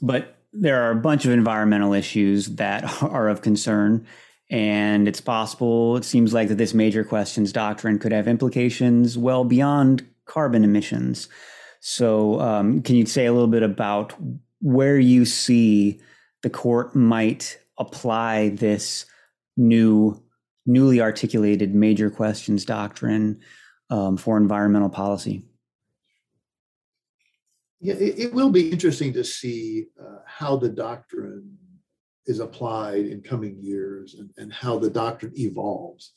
[0.00, 4.06] but there are a bunch of environmental issues that are of concern.
[4.50, 9.44] And it's possible, it seems like that this major questions doctrine could have implications well
[9.44, 11.28] beyond carbon emissions.
[11.80, 14.14] So, um, can you say a little bit about
[14.60, 16.00] where you see
[16.42, 19.06] the court might apply this
[19.56, 20.22] new,
[20.68, 23.40] newly articulated major questions doctrine
[23.90, 25.44] um, for environmental policy?
[27.80, 31.56] Yeah, it, it, will be interesting to see uh, how the doctrine
[32.26, 36.12] is applied in coming years and, and how the doctrine evolves.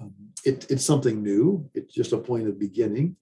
[0.00, 0.12] Um,
[0.44, 1.68] it, it's something new.
[1.74, 3.16] It's just a point of beginning.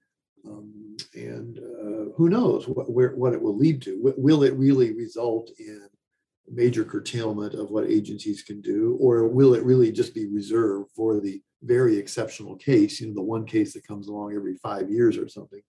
[0.46, 3.96] Um, and uh, who knows what, where, what it will lead to?
[3.98, 5.88] W- will it really result in
[6.50, 11.20] major curtailment of what agencies can do, or will it really just be reserved for
[11.20, 15.16] the very exceptional case, you know, the one case that comes along every five years
[15.16, 15.62] or something,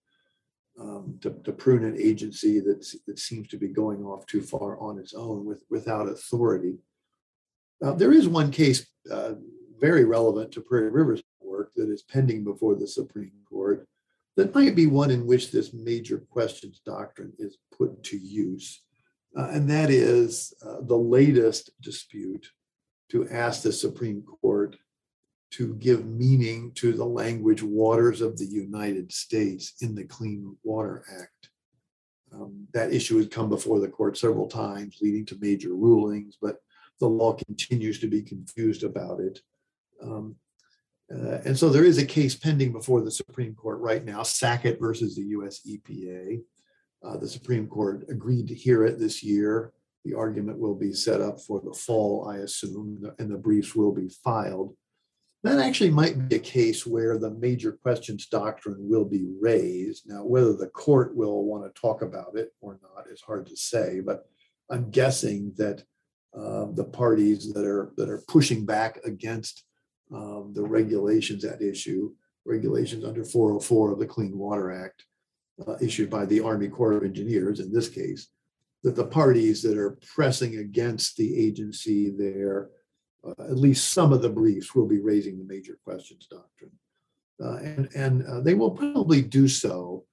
[0.79, 4.79] um, to, to, prune an agency that, that seems to be going off too far
[4.79, 6.79] on its own with, without authority?
[7.83, 9.33] Uh, there is one case uh,
[9.79, 13.87] very relevant to Prairie River's work that is pending before the Supreme Court
[14.35, 18.81] that might be one in which this major questions doctrine is put to use.
[19.35, 22.47] Uh, and that is uh, the latest dispute
[23.09, 24.75] to ask the Supreme Court
[25.51, 31.03] to give meaning to the language waters of the United States in the Clean Water
[31.19, 31.49] Act.
[32.33, 36.57] Um, that issue has come before the court several times, leading to major rulings, but
[36.99, 39.41] the law continues to be confused about it.
[40.01, 40.35] Um,
[41.13, 44.79] uh, and so there is a case pending before the Supreme Court right now, Sackett
[44.79, 46.41] versus the US EPA.
[47.03, 49.73] Uh, the Supreme Court agreed to hear it this year.
[50.05, 53.93] The argument will be set up for the fall, I assume, and the briefs will
[53.93, 54.75] be filed.
[55.43, 60.03] That actually might be a case where the major questions doctrine will be raised.
[60.07, 63.57] Now, whether the court will want to talk about it or not is hard to
[63.57, 64.25] say, but
[64.69, 65.83] I'm guessing that
[66.33, 69.65] uh, the parties that are that are pushing back against
[70.13, 72.11] um, the regulations at issue,
[72.45, 75.03] regulations under 404 of the Clean Water Act,
[75.67, 78.27] uh, issued by the Army Corps of Engineers in this case,
[78.83, 82.69] that the parties that are pressing against the agency there,
[83.25, 86.71] uh, at least some of the briefs will be raising the major questions doctrine.
[87.43, 90.05] Uh, and and uh, they will probably do so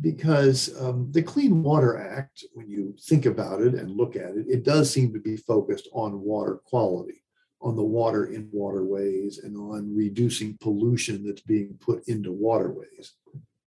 [0.00, 4.46] because um, the Clean Water Act, when you think about it and look at it,
[4.48, 7.22] it does seem to be focused on water quality,
[7.62, 13.14] on the water in waterways, and on reducing pollution that's being put into waterways.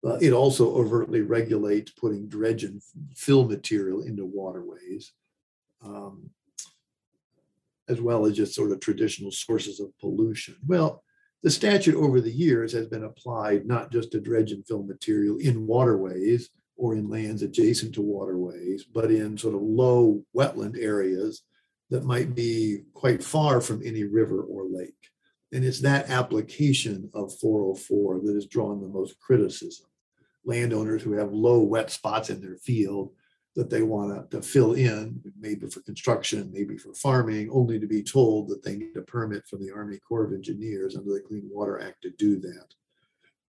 [0.06, 2.82] Uh, it also overtly regulates putting dredge and
[3.16, 5.14] fill material into waterways,
[5.84, 6.30] um,
[7.89, 10.56] as well as just sort of traditional sources of pollution.
[10.66, 11.04] Well,
[11.43, 15.38] the statute over the years has been applied not just to dredge and fill material
[15.38, 21.43] in waterways or in lands adjacent to waterways, but in sort of low wetland areas
[21.89, 24.93] that might be quite far from any river or lake.
[25.54, 29.88] And it's that application of 404 that has drawn the most criticism.
[30.45, 33.12] Landowners who have low wet spots in their field
[33.56, 38.04] that they want to fill in, maybe for construction, maybe for farming, only to be
[38.04, 41.50] told that they need a permit from the Army Corps of Engineers under the Clean
[41.52, 42.68] Water Act to do that.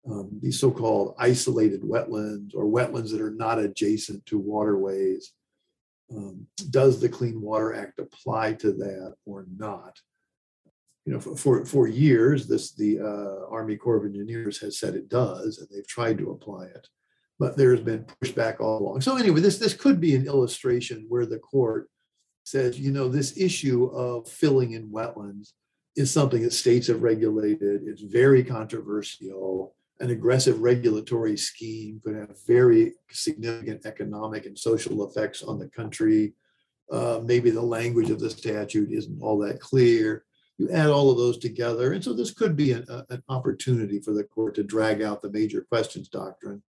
[0.10, 5.34] Um, these so-called isolated wetlands or wetlands that are not adjacent to waterways.
[6.16, 10.00] Um, does the Clean Water Act apply to that or not?
[11.10, 15.10] You know, for, for, years, this the uh, Army Corps of Engineers has said it
[15.10, 16.88] does, and they've tried to apply it
[17.40, 19.02] but there's been pushback all along.
[19.02, 21.90] So anyway, this this could be an illustration where the court
[22.44, 25.54] says, you know, this issue of filling in wetlands
[25.96, 27.84] is something that states have regulated.
[27.86, 29.76] It's very controversial.
[30.02, 36.34] An aggressive regulatory scheme could have very significant economic and social effects on the country.
[36.92, 40.26] Uh, maybe the language of the statute isn't all that clear.
[40.60, 44.00] You add all of those together, and so this could be an, a, an opportunity
[44.00, 46.62] for the court to drag out the major questions doctrine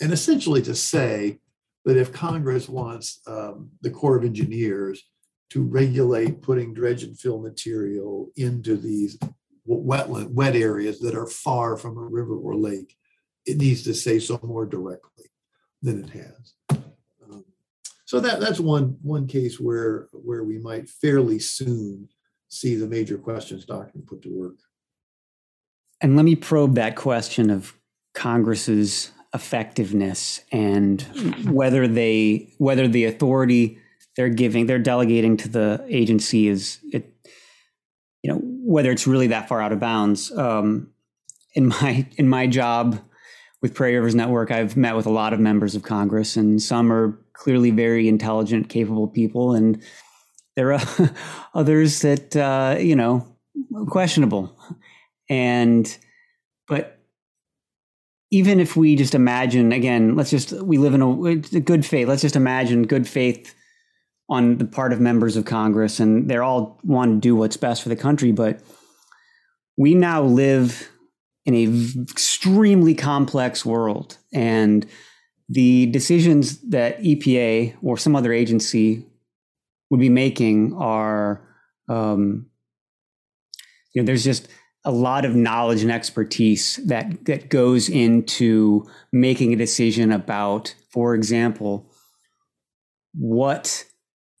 [0.00, 1.38] and essentially to say
[1.84, 5.04] that if Congress wants um, the Corps of Engineers
[5.50, 9.18] to regulate putting dredge and fill material into these
[9.68, 12.96] wetland wet areas that are far from a river or lake,
[13.46, 15.26] it needs to say so more directly
[15.82, 16.54] than it has.
[17.22, 17.44] Um,
[18.04, 22.08] so that that's one one case where where we might fairly soon
[22.60, 24.56] see the major questions doctrine put to work.
[26.00, 27.74] And let me probe that question of
[28.14, 31.02] Congress's effectiveness and
[31.50, 33.78] whether they whether the authority
[34.16, 37.12] they're giving they're delegating to the agency is it
[38.22, 40.90] you know whether it's really that far out of bounds um,
[41.54, 42.98] in my in my job
[43.60, 46.90] with prairie rivers network i've met with a lot of members of congress and some
[46.90, 49.82] are clearly very intelligent capable people and
[50.56, 50.80] there are
[51.54, 53.26] others that uh, you know
[53.88, 54.58] questionable
[55.28, 55.98] and
[56.68, 56.96] but
[58.30, 61.22] even if we just imagine again, let's just we live in a,
[61.56, 62.08] a good faith.
[62.08, 63.54] Let's just imagine good faith
[64.28, 67.82] on the part of members of Congress, and they're all want to do what's best
[67.82, 68.32] for the country.
[68.32, 68.60] But
[69.76, 70.90] we now live
[71.44, 74.86] in a extremely complex world, and
[75.48, 79.06] the decisions that EPA or some other agency
[79.90, 81.46] would be making are,
[81.88, 82.46] um,
[83.94, 84.48] you know, there's just
[84.84, 91.14] a lot of knowledge and expertise that that goes into making a decision about, for
[91.14, 91.90] example,
[93.12, 93.84] what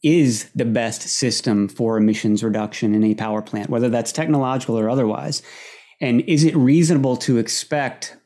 [0.02, 4.88] is the best system for emissions reduction in a power plant, whether that's technological or
[4.88, 5.42] otherwise.
[6.00, 8.16] And is it reasonable to expect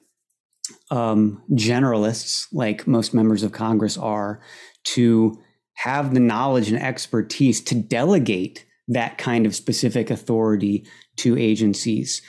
[0.91, 4.43] um, generalists, like most members of Congress are,
[4.85, 5.41] to
[5.83, 12.21] have the knowledge and expertise to delegate that kind of specific authority to agencies?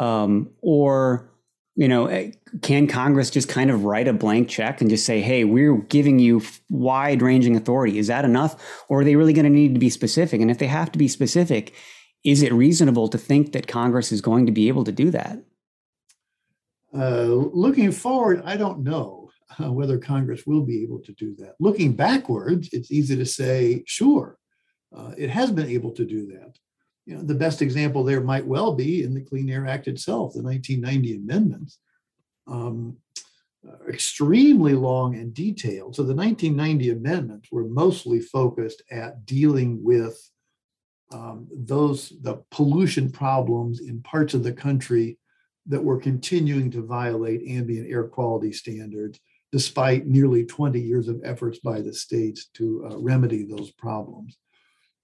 [0.00, 1.30] Um, or,
[1.76, 2.32] you know, eh,
[2.62, 6.18] can Congress just kind of write a blank check and just say, hey, we're giving
[6.18, 7.98] you wide ranging authority?
[7.98, 8.84] Is that enough?
[8.88, 10.40] Or are they really going to need to be specific?
[10.40, 11.74] And if they have to be specific,
[12.24, 15.44] is it reasonable to think that Congress is going to be able to do that?
[16.92, 19.25] Uh, looking forward, I don't know
[19.62, 21.54] uh, whether Congress will be able to do that.
[21.60, 24.38] Looking backwards, it's easy to say, sure,
[24.96, 26.58] uh, it has been able to do that
[27.06, 30.34] you know, the best example there might well be in the Clean Air Act itself,
[30.34, 31.78] the 1990 amendments.
[32.48, 32.98] Um,
[33.66, 35.96] uh, extremely long and detailed.
[35.96, 40.16] So the 1990 amendments were mostly focused at dealing with
[41.12, 45.18] um, those the pollution problems in parts of the country
[45.66, 49.18] that were continuing to violate ambient air quality standards,
[49.56, 54.36] despite nearly 20 years of efforts by the states to uh, remedy those problems.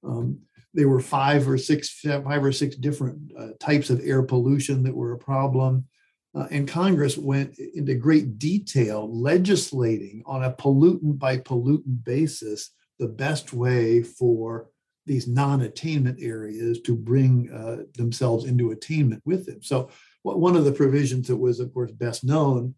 [0.04, 0.40] Um,
[0.74, 4.94] there were five or six, five or six different uh, types of air pollution that
[4.94, 5.86] were a problem.
[6.34, 13.08] Uh, and Congress went into great detail legislating on a pollutant by pollutant basis the
[13.08, 14.68] best way for
[15.06, 19.62] these non-attainment areas to bring uh, themselves into attainment with them.
[19.62, 19.88] So
[20.24, 22.74] one of the provisions that was, of course, best known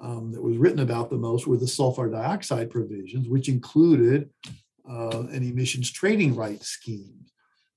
[0.00, 4.30] um, that was written about the most were the sulfur dioxide provisions, which included
[4.88, 7.18] uh, an emissions trading rights scheme.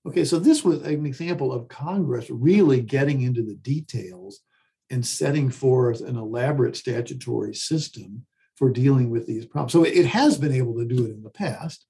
[0.06, 4.42] Okay, so this was an example of Congress really getting into the details
[4.90, 9.72] and setting forth an elaborate statutory system for dealing with these problems.
[9.72, 11.86] So it has been able to do it in the past.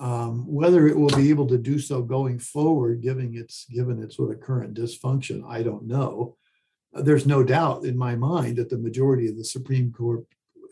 [0.00, 4.16] Um, whether it will be able to do so going forward, given its given its
[4.16, 6.36] sort of current dysfunction, I don't know.
[6.94, 10.24] There's no doubt in my mind that the majority of the Supreme Court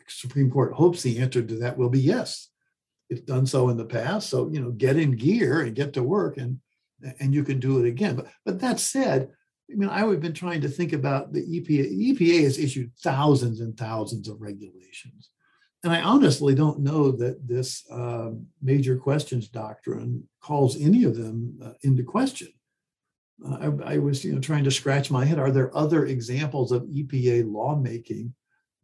[0.08, 2.48] Supreme Court hopes the answer to that will be yes.
[3.08, 6.02] It's done so in the past, so you know, get in gear and get to
[6.02, 6.58] work, and
[7.20, 8.16] and you can do it again.
[8.16, 9.28] But but that said,
[9.70, 12.16] I mean, I've been trying to think about the EPA.
[12.16, 15.30] EPA has issued thousands and thousands of regulations.
[15.84, 18.30] And I honestly don't know that this uh,
[18.62, 22.48] major questions doctrine calls any of them uh, into question.
[23.46, 25.38] I, I, was you know, trying to scratch my head.
[25.38, 28.34] Are there other examples of EPA lawmaking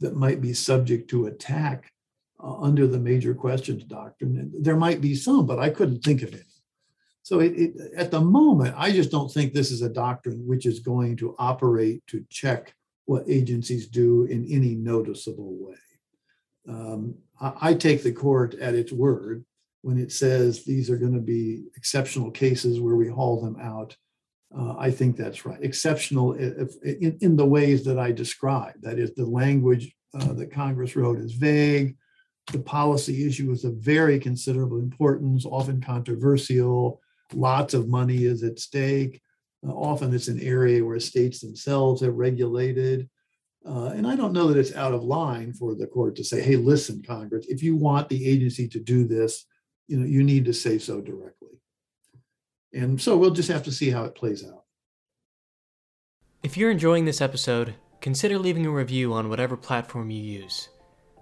[0.00, 1.92] that might be subject to attack
[2.42, 4.36] uh, under the major questions doctrine?
[4.38, 6.42] And there might be some, but I couldn't think of any.
[7.22, 10.64] So it, it, at the moment, I just don't think this is a doctrine which
[10.64, 12.74] is going to operate to check
[13.04, 15.76] what agencies do in any noticeable way.
[16.68, 19.44] Um, I, I take the court at its word
[19.82, 23.96] when it says these are going to be exceptional cases where we haul them out.
[24.56, 25.62] Uh, I think that's right.
[25.62, 28.82] Exceptional if, in, in, the ways that I described.
[28.82, 31.96] That is, the language uh, that Congress wrote is vague.
[32.50, 37.02] The policy issue is of very considerable importance, often controversial
[37.34, 39.20] lots of money is at stake.
[39.66, 43.08] Uh, often it's an area where states themselves have regulated.
[43.66, 46.40] Uh, and I don't know that it's out of line for the court to say,
[46.40, 49.44] hey, listen, Congress, if you want the agency to do this,
[49.88, 51.37] you know, you need to say so directly.
[52.72, 54.64] And so we'll just have to see how it plays out.
[56.42, 60.68] If you're enjoying this episode, consider leaving a review on whatever platform you use.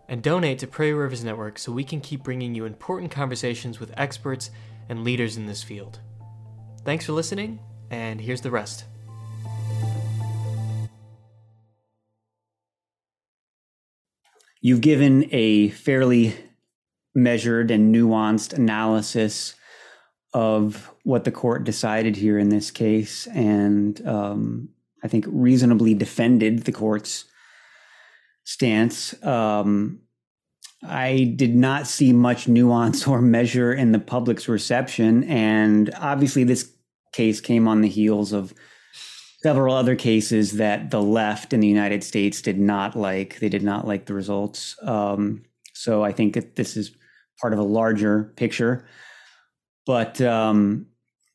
[0.09, 3.93] And donate to Prairie Rivers Network so we can keep bringing you important conversations with
[3.97, 4.51] experts
[4.89, 6.01] and leaders in this field.
[6.85, 7.59] Thanks for listening,
[7.91, 8.85] and here's the rest.
[14.61, 16.35] You've given a fairly
[17.15, 19.55] measured and nuanced analysis
[20.37, 24.69] of what the court decided here in this case, and um,
[25.03, 27.25] I think reasonably defended the court's
[28.45, 29.15] stance.
[29.25, 30.01] Um,
[30.87, 35.25] I did not see much nuance or measure in the public's reception.
[35.25, 36.71] And obviously, this
[37.15, 38.53] case came on the heels of
[39.43, 43.39] several other cases that the left in the United States did not like.
[43.39, 44.77] They did not like the results.
[44.83, 46.95] Um, so I think that this is
[47.41, 48.87] part of a larger picture.
[49.87, 50.87] But, um,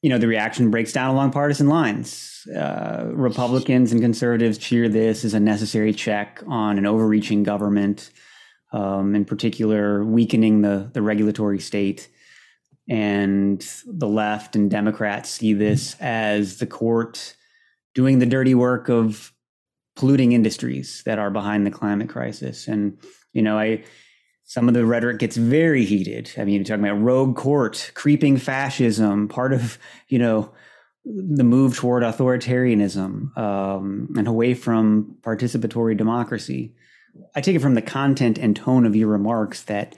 [0.01, 2.47] you know, the reaction breaks down along partisan lines.
[2.55, 8.11] Uh, Republicans and conservatives cheer this as a necessary check on an overreaching government
[8.73, 12.09] um, in particular, weakening the, the regulatory state.
[12.89, 17.35] And the left and Democrats see this as the court
[17.93, 19.31] doing the dirty work of
[19.95, 22.67] polluting industries that are behind the climate crisis.
[22.67, 22.97] And,
[23.33, 23.83] you know, I,
[24.51, 26.29] some of the rhetoric gets very heated.
[26.37, 29.77] I mean, you're talking about rogue court, creeping fascism, part of,
[30.09, 30.51] you know,
[31.05, 36.75] the move toward authoritarianism um, and away from participatory democracy.
[37.33, 39.95] I take it from the content and tone of your remarks that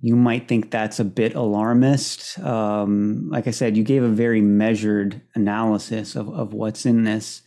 [0.00, 2.38] you might think that's a bit alarmist.
[2.40, 7.40] Um, like I said, you gave a very measured analysis of, of what's in this.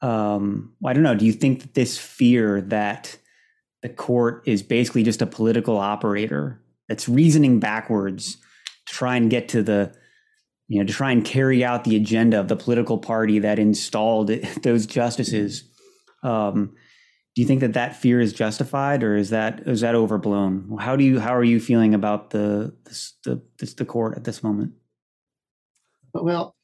[0.00, 1.14] Um, I don't know.
[1.14, 3.16] Do you think that this fear that
[3.82, 8.36] the court is basically just a political operator that's reasoning backwards
[8.86, 9.92] to try and get to the,
[10.68, 14.28] you know, to try and carry out the agenda of the political party that installed
[14.62, 15.64] those justices?
[16.22, 16.74] Um,
[17.34, 20.76] do you think that that fear is justified or is that is that overblown?
[20.78, 22.74] How do you how are you feeling about the
[23.24, 24.72] the this, the court at this moment?
[26.14, 26.54] Well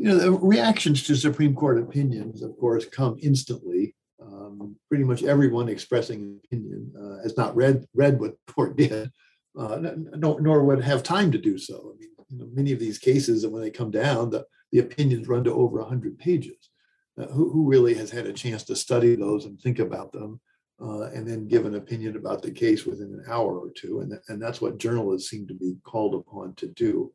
[0.00, 5.22] you know the reactions to supreme court opinions of course come instantly um, pretty much
[5.22, 9.10] everyone expressing opinion uh, has not read read what court did
[9.58, 9.78] uh,
[10.16, 12.98] nor, nor would have time to do so i mean you know, many of these
[12.98, 16.70] cases and when they come down the, the opinions run to over 100 pages
[17.18, 20.40] uh, who, who really has had a chance to study those and think about them
[20.80, 24.00] uh, and then give an opinion about the case within an hour or two.
[24.00, 27.12] And, and that's what journalists seem to be called upon to do.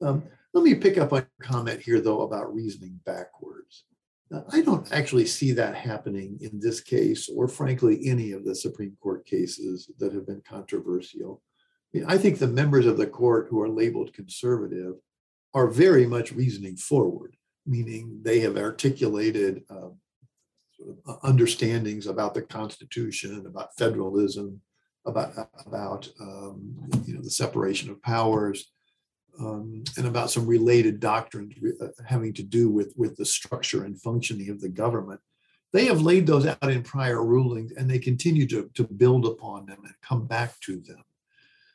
[0.00, 0.24] Um,
[0.54, 3.84] let me pick up on comment here, though, about reasoning backwards.
[4.30, 8.54] Now, I don't actually see that happening in this case, or frankly, any of the
[8.54, 11.42] Supreme Court cases that have been controversial.
[11.94, 14.94] I, mean, I think the members of the court who are labeled conservative
[15.54, 19.90] are very much reasoning forward, meaning they have articulated uh,
[20.72, 24.60] sort of understandings about the Constitution, about federalism,
[25.06, 26.74] about about um,
[27.06, 28.72] you know the separation of powers,
[29.38, 34.00] um, and about some related doctrines uh, having to do with with the structure and
[34.00, 35.20] functioning of the government.
[35.72, 39.66] They have laid those out in prior rulings, and they continue to to build upon
[39.66, 41.02] them and come back to them.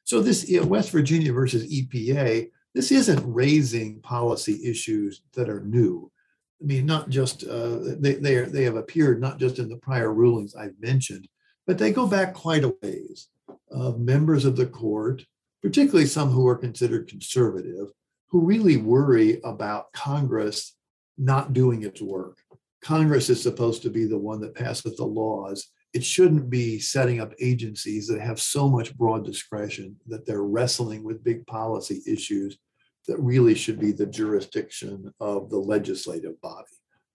[0.04, 6.12] So this West Virginia versus EPA, this isn't raising policy issues that are new.
[6.62, 9.78] I mean, not just uh, they they, are, they have appeared not just in the
[9.78, 11.28] prior rulings I've mentioned,
[11.68, 13.30] but they go back quite a ways.
[13.74, 15.26] Uh, members of the court,
[15.62, 17.88] particularly some who are considered conservative,
[18.30, 20.76] who really worry about Congress
[21.18, 22.40] not doing its work.
[22.82, 25.68] Congress is supposed to be the one that passes the laws.
[25.94, 31.04] It shouldn't be setting up agencies that have so much broad discretion that they're wrestling
[31.04, 32.58] with big policy issues
[33.08, 36.68] that really should be the jurisdiction of the legislative body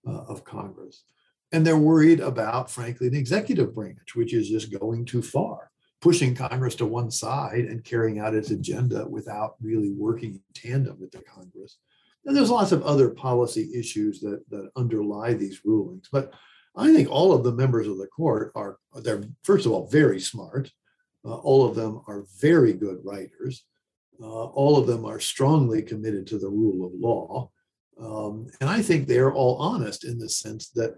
[0.07, 1.03] uh, of Congress.
[1.51, 5.71] And they're worried about, frankly, the executive branch, which is just going too far,
[6.01, 10.99] pushing Congress to one side and carrying out its agenda without really working in tandem
[10.99, 11.79] with the Congress.
[12.25, 16.09] And there's lots of other policy issues that, that underlie these rulings.
[16.11, 16.33] But
[16.75, 20.19] I think all of the members of the court are, they're, first of all, very
[20.19, 20.71] smart.
[21.25, 23.65] Uh, all of them are very good writers.
[24.21, 27.49] Uh, all of them are strongly committed to the rule of law.
[27.99, 30.97] Um, and I think they're all honest in the sense that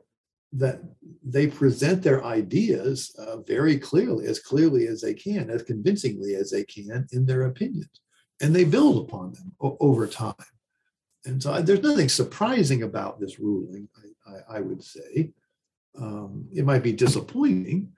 [0.54, 0.82] that
[1.24, 6.50] they present their ideas uh, very clearly, as clearly as they can, as convincingly as
[6.50, 8.02] they can in their opinions,
[8.41, 10.34] and they build upon them o- over time.
[11.26, 13.88] And so I, there's nothing surprising about this ruling,
[14.28, 15.32] I, I, I would say.
[16.00, 17.91] Um, it might be disappointing,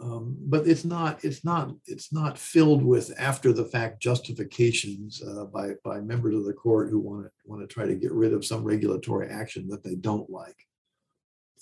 [0.00, 5.44] um, but it's not it's not it's not filled with after the fact justifications uh,
[5.46, 8.32] by by members of the court who want to want to try to get rid
[8.32, 10.67] of some regulatory action that they don't like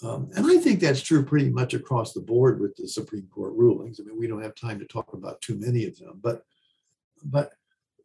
[0.03, 3.55] um, and I think that's true pretty much across the board with the Supreme Court
[3.55, 3.99] rulings.
[3.99, 6.42] I mean, we don't have time to talk about too many of them, but
[7.24, 7.53] but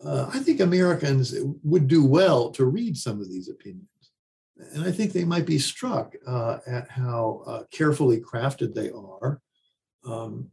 [0.04, 3.88] uh, I think Americans would do well to read some of these opinions,
[4.74, 9.42] and I think they might be struck uh, at how uh, carefully crafted they are,
[10.06, 10.50] um,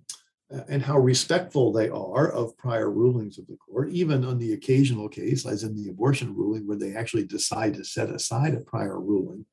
[0.68, 5.08] and how respectful they are of prior rulings of the court, even on the occasional
[5.08, 8.98] case, as in the abortion ruling, where they actually decide to set aside a prior
[8.98, 9.46] ruling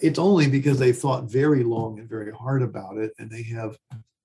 [0.00, 3.76] it's only because they thought very long and very hard about it, and they have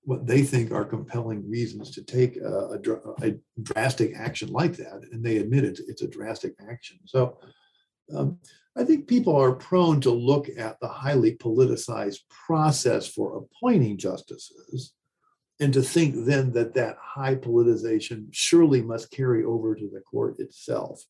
[0.02, 5.02] what they think are compelling reasons to take a, a, a drastic action like that,
[5.10, 6.98] and they admit it, it's a drastic action.
[7.06, 7.38] So
[8.14, 8.38] um,
[8.76, 14.92] I think people are prone to look at the highly politicized process for appointing justices
[15.60, 20.38] and to think then that that high politicization surely must carry over to the court
[20.38, 21.02] itself.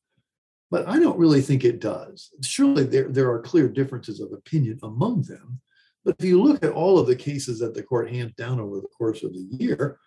[0.70, 2.30] But I don't really think it does.
[2.42, 5.60] Surely there, there are clear differences of opinion among them.
[6.04, 8.76] But if you look at all of the cases that the court hands down over
[8.80, 9.98] the course of the year,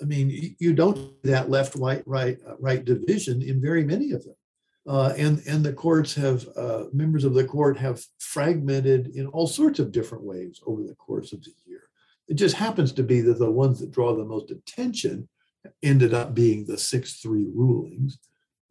[0.00, 4.24] I mean, you don't that left, right, right, uh, right division in very many of
[4.24, 4.34] them.
[4.86, 9.46] Uh, and and the courts have uh, members of the court have fragmented in all
[9.46, 11.82] sorts of different ways over the course of the year.
[12.26, 15.28] It just happens to be that the ones that draw the most attention
[15.84, 18.18] ended up being the six three rulings,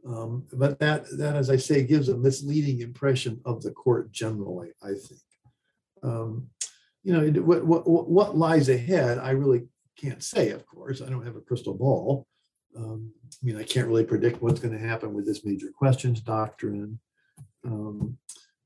[0.08, 4.70] um, but that, that, as I say, gives a misleading impression of the court generally,
[4.82, 5.22] I think.
[6.04, 6.50] Um,
[7.04, 11.02] you know, what, what, what lies ahead, I really can't say, of course.
[11.02, 12.28] I don't have a crystal ball.
[12.76, 16.22] Um, I mean, I can't really predict what's going to happen with this major questions
[16.22, 17.00] doctrine.
[17.66, 18.18] Um,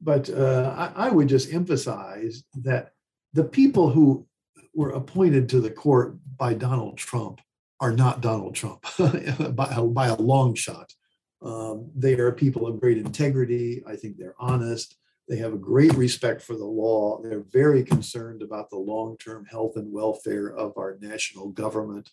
[0.01, 2.91] but uh, I, I would just emphasize that
[3.33, 4.25] the people who
[4.73, 7.41] were appointed to the court by Donald Trump
[7.79, 8.85] are not Donald Trump
[9.55, 10.93] by, by a long shot.
[11.41, 13.83] Um, they are people of great integrity.
[13.87, 14.95] I think they're honest.
[15.27, 17.19] They have a great respect for the law.
[17.21, 22.11] They're very concerned about the long term health and welfare of our national government.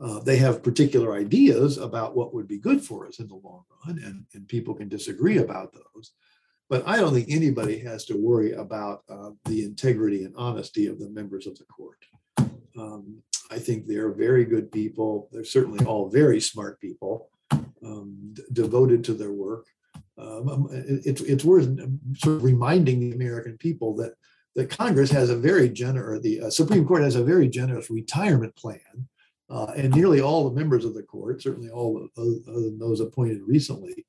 [0.00, 3.64] Uh, they have particular ideas about what would be good for us in the long
[3.86, 6.12] run, and, and people can disagree about those.
[6.68, 10.98] But I don't think anybody has to worry about uh, the integrity and honesty of
[10.98, 12.04] the members of the court.
[12.76, 15.28] Um, I think they're very good people.
[15.30, 17.28] They're certainly all very smart people
[17.84, 19.66] um, devoted to their work.
[20.16, 21.68] Um, um it, it's worth
[22.16, 24.14] sort of reminding the American people that
[24.56, 28.54] that Congress has a very generous, the uh, Supreme Court has a very generous retirement
[28.54, 29.08] plan,
[29.50, 33.42] uh, and nearly all the members of the court, certainly all other than those appointed
[33.44, 34.06] recently,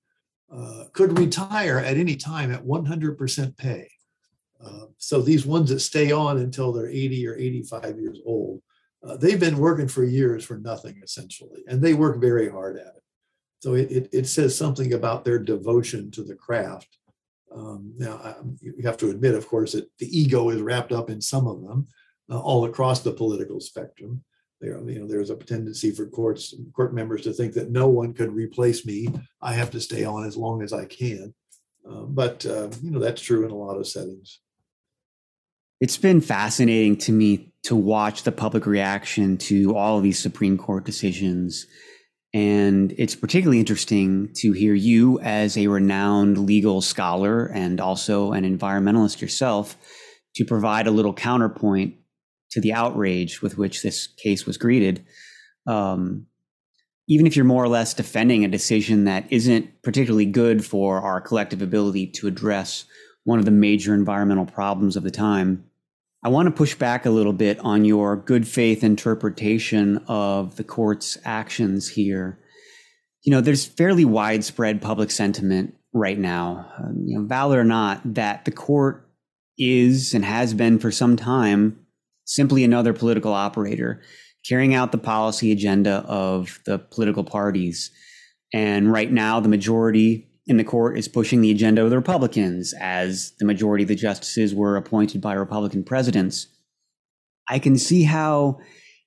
[0.55, 3.89] uh, could retire at any time at 100% pay.
[4.63, 8.61] Uh, so these ones that stay on until they're 80 or 85 years old
[9.05, 12.87] uh, they've been working for years for nothing essentially, and they work very hard at
[12.87, 13.03] it.
[13.59, 16.97] So it, it, it says something about their devotion to the craft.
[17.53, 21.09] Um, now, I, you have to admit, of course, that the ego is wrapped up
[21.09, 21.87] in some of them,
[22.29, 24.23] uh, all across the political spectrum.
[24.61, 28.13] There, you know, there's a tendency for courts, court members to think that no one
[28.13, 29.07] could replace me.
[29.41, 31.33] I have to stay on as long as I can.
[31.89, 34.39] Uh, but uh, you know, that's true in a lot of settings.
[35.81, 40.57] It's been fascinating to me to watch the public reaction to all of these Supreme
[40.57, 41.67] Court decisions.
[42.35, 48.43] And it's particularly interesting to hear you, as a renowned legal scholar and also an
[48.43, 49.77] environmentalist yourself,
[50.35, 51.95] to provide a little counterpoint
[52.51, 55.05] to the outrage with which this case was greeted.
[55.65, 56.25] Um,
[57.07, 61.21] even if you're more or less defending a decision that isn't particularly good for our
[61.21, 62.83] collective ability to address
[63.23, 65.63] one of the major environmental problems of the time,
[66.25, 70.63] I want to push back a little bit on your good faith interpretation of the
[70.63, 72.39] court's actions here.
[73.21, 78.15] You know, there's fairly widespread public sentiment right now, um, you know, valid or not,
[78.15, 79.07] that the court
[79.59, 81.85] is and has been for some time
[82.25, 84.01] simply another political operator
[84.49, 87.91] carrying out the policy agenda of the political parties.
[88.51, 92.73] And right now, the majority in the court is pushing the agenda of the Republicans,
[92.79, 96.47] as the majority of the justices were appointed by Republican presidents.
[97.49, 98.59] I can see how,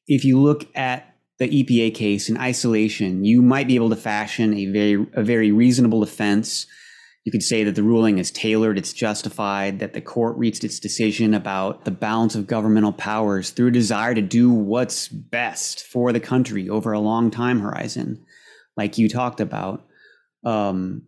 [0.07, 4.55] if you look at the EPA case in isolation, you might be able to fashion
[4.55, 6.67] a very a very reasonable defense
[7.29, 10.81] you could say that the ruling is tailored, it's justified, that the court reached its
[10.81, 16.11] decision about the balance of governmental powers through a desire to do what's best for
[16.11, 18.25] the country over a long time horizon,
[18.79, 19.85] like you talked about.
[20.43, 21.03] Um,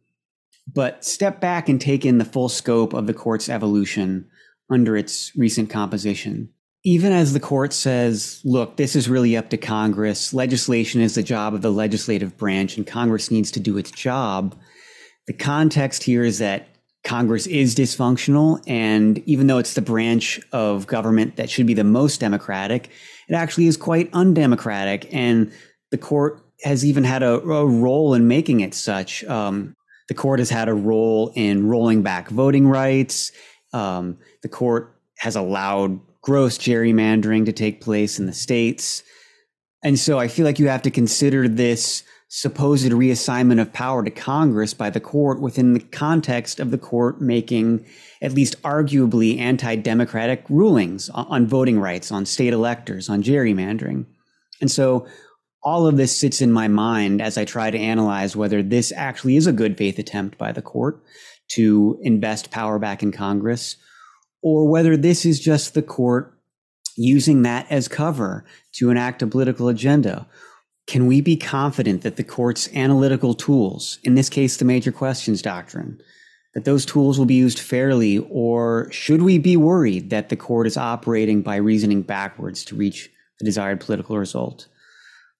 [0.67, 4.29] but step back and take in the full scope of the court's evolution
[4.71, 6.49] under its recent composition.
[6.83, 11.23] Even as the court says, look, this is really up to Congress, legislation is the
[11.23, 14.55] job of the legislative branch, and Congress needs to do its job
[15.31, 16.67] the context here is that
[17.05, 18.61] Congress is dysfunctional.
[18.67, 22.91] And even though it's the branch of government that should be the most democratic,
[23.29, 25.07] it actually is quite undemocratic.
[25.15, 25.53] And
[25.93, 29.23] the court has even had a, a role in making it such.
[29.23, 29.77] Um,
[30.11, 33.31] the court has had a role in rolling back voting rights.
[33.73, 39.05] Um, the court has allowed gross gerrymandering to take place in the states.
[39.85, 44.11] And so I feel like you have to consider this supposed reassignment of power to
[44.11, 47.87] Congress by the court within the context of the court making
[48.21, 54.07] at least arguably anti democratic rulings on voting rights, on state electors, on gerrymandering.
[54.61, 55.07] And so
[55.63, 59.37] all of this sits in my mind as I try to analyze whether this actually
[59.37, 61.03] is a good faith attempt by the court
[61.49, 63.77] to invest power back in Congress,
[64.43, 66.35] or whether this is just the court
[66.97, 70.27] using that as cover to enact a political agenda
[70.91, 75.41] can we be confident that the court's analytical tools, in this case, the major questions
[75.41, 76.01] doctrine,
[76.53, 80.67] that those tools will be used fairly, or should we be worried that the court
[80.67, 83.09] is operating by reasoning backwards to reach
[83.39, 84.67] the desired political result?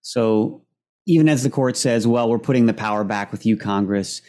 [0.03, 0.65] So,
[1.07, 4.23] even as the court says, well, we're putting the power back with you, Congress,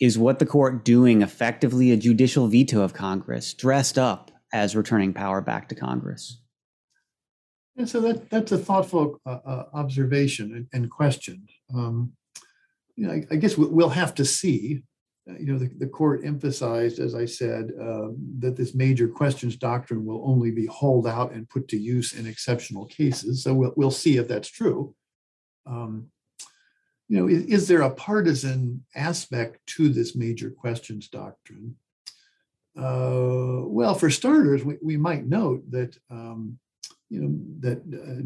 [0.00, 5.12] is what the court doing effectively a judicial veto of Congress, dressed up as returning
[5.12, 6.40] power back to Congress?
[7.76, 11.46] And so that that's a thoughtful uh, uh, observation and, and question.
[11.74, 12.12] Um,
[12.96, 14.82] you know, I, I, guess we'll have to see.
[15.28, 18.08] Uh, you know, the, the court emphasized, as I said, uh,
[18.40, 22.26] that this major questions doctrine will only be hauled out and put to use in
[22.26, 23.42] exceptional cases.
[23.42, 24.94] So we'll we'll see if that's true.
[25.66, 26.08] Um,
[27.08, 31.76] you know, is, is, there a partisan aspect to this major questions doctrine?
[32.76, 36.58] Uh, well, for starters, we, we might note that um,
[37.10, 38.22] you know that uh,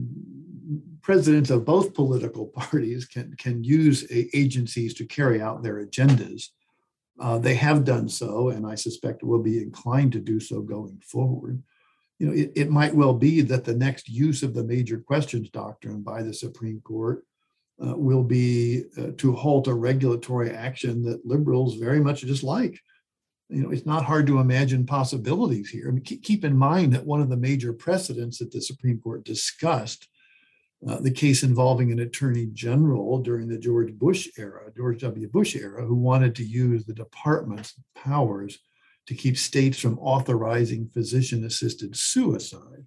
[1.02, 6.50] presidents of both political parties can can use agencies to carry out their agendas.
[7.18, 11.00] Uh, they have done so, and I suspect will be inclined to do so going
[11.04, 11.62] forward.
[12.18, 15.50] You know, it, it might well be that the next use of the major questions
[15.50, 17.24] doctrine by the Supreme Court
[17.84, 22.80] uh, will be uh, to halt a regulatory action that liberals very much dislike
[23.48, 25.88] you know, it's not hard to imagine possibilities here.
[25.88, 29.24] I mean, keep in mind that one of the major precedents that the Supreme Court
[29.24, 30.08] discussed,
[30.86, 35.28] uh, the case involving an attorney general during the George Bush era, George W.
[35.28, 38.58] Bush era, who wanted to use the department's powers
[39.06, 42.86] to keep states from authorizing physician-assisted suicide.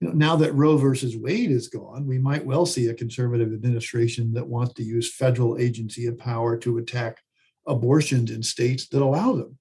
[0.00, 3.52] You know, now that Roe versus Wade is gone, we might well see a conservative
[3.52, 7.20] administration that wants to use federal agency of power to attack
[7.66, 9.58] abortions in states that allow them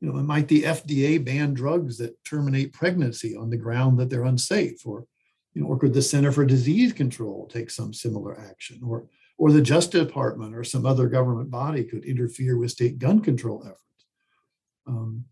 [0.00, 4.24] you know, might the FDA ban drugs that terminate pregnancy on the ground that they're
[4.24, 5.06] unsafe, or
[5.54, 8.80] You know, or could the Center for Disease Control take some similar action?
[8.84, 9.08] Or,
[9.38, 13.62] or the Justice Department or some other government body could interfere with state gun control
[13.64, 13.82] efforts.
[14.88, 15.24] Um,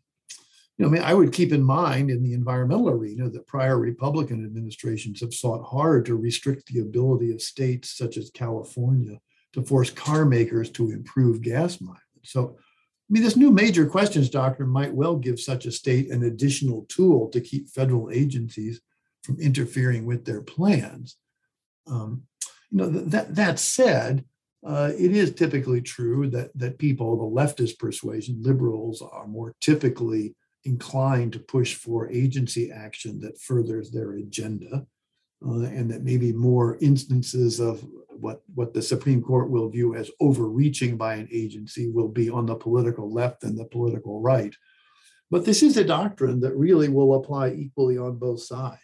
[0.79, 3.79] you know, I mean, I would keep in mind in the environmental arena that prior
[3.79, 9.19] Republican administrations have sought hard to restrict the ability of states such as California
[9.55, 12.01] to force car makers to improve gas mileage.
[12.25, 16.25] So, I mean, this new major questions doctrine might well give such a state an
[16.25, 18.81] additional tool to keep federal agencies
[19.23, 21.17] from interfering with their plans.
[21.87, 22.25] Um,
[22.71, 24.25] you know, that that said,
[24.65, 29.55] uh, it is typically true that that people, of the leftist persuasion, liberals, are more
[29.61, 30.35] typically
[30.65, 34.87] inclined to push for agency action that furthers their agenda,
[35.47, 40.11] uh, and that maybe more instances of what, what the Supreme Court will view as
[40.21, 44.55] overreaching by an agency will be on the political left and the political right.
[45.31, 48.81] But this is a doctrine that really will apply equally on both sides.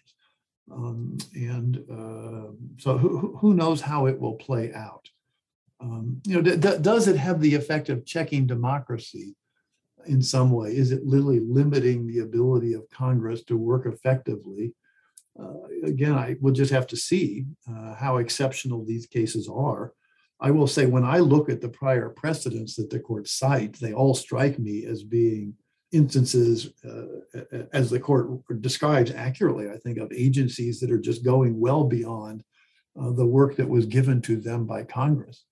[0.71, 5.09] Um, and uh, so who, who knows how it will play out?
[5.83, 9.35] Um, you know, d- d- does it have the effect of checking democracy?
[10.07, 10.77] in some way?
[10.77, 14.75] Is it literally limiting the ability of Congress to work effectively?
[15.39, 19.93] Uh, again, I will just have to see uh, how exceptional these cases are.
[20.41, 23.93] I will say, when I look at the prior precedents that the court cite, they
[23.93, 25.55] all strike me as being
[25.93, 31.61] instances, uh, as the court describes accurately, I think, of agencies that are just going
[31.61, 32.43] well beyond
[33.01, 35.45] uh, the work that was given to them by Congress.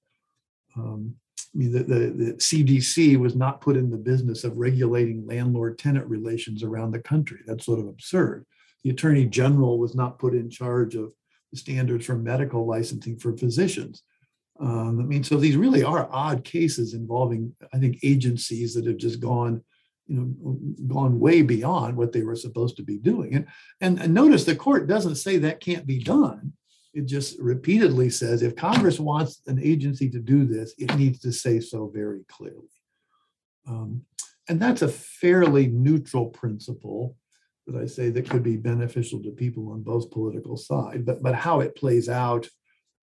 [0.77, 1.15] Um,
[1.55, 5.79] I mean, the, the, the, CDC was not put in the business of regulating landlord
[5.79, 7.41] tenant relations around the country.
[7.47, 8.47] That's sort of absurd.
[8.85, 11.13] The Attorney General was not put in charge of
[11.51, 14.03] the standards for medical licensing for physicians.
[14.61, 18.99] Um, I mean, so these really are odd cases involving, I think, agencies that have
[18.99, 19.63] just gone,
[20.07, 23.35] you know, gone way beyond what they were supposed to be doing.
[23.35, 23.47] And,
[23.81, 26.53] and, and notice the court doesn't say that can't be done
[26.93, 31.33] it just repeatedly says if Congress wants an agency to do this, it needs to
[31.33, 32.69] say so very clearly.
[33.67, 34.03] Um,
[34.49, 37.17] and that's a fairly neutral principle
[37.67, 41.05] that I say that could be beneficial to people on both political sides.
[41.05, 42.49] But, but how it plays out,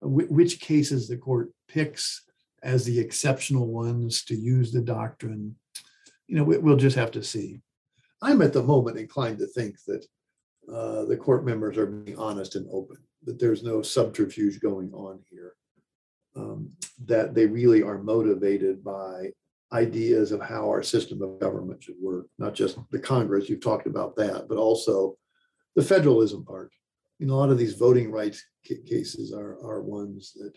[0.02, 2.24] which cases the court picks
[2.62, 5.56] as the exceptional ones to use the doctrine,
[6.26, 7.62] you know, we'll just have to see.
[8.20, 10.04] I'm at the moment inclined to think that
[10.70, 15.20] uh, the court members are being honest and open that there's no subterfuge going on
[15.30, 15.54] here,
[16.36, 16.70] um,
[17.04, 19.30] that they really are motivated by
[19.72, 23.86] ideas of how our system of government should work, not just the Congress, you've talked
[23.86, 25.16] about that, but also
[25.76, 26.72] the federalism part.
[27.18, 30.52] You know, a lot of these voting rights cases are, are ones that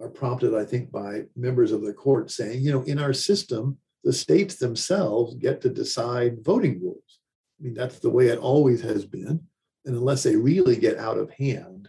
[0.00, 3.78] are prompted, I think, by members of the court saying, you know, in our system,
[4.04, 7.18] the states themselves get to decide voting rules.
[7.58, 9.42] I mean, that's the way it always has been.
[9.84, 11.88] And unless they really get out of hand,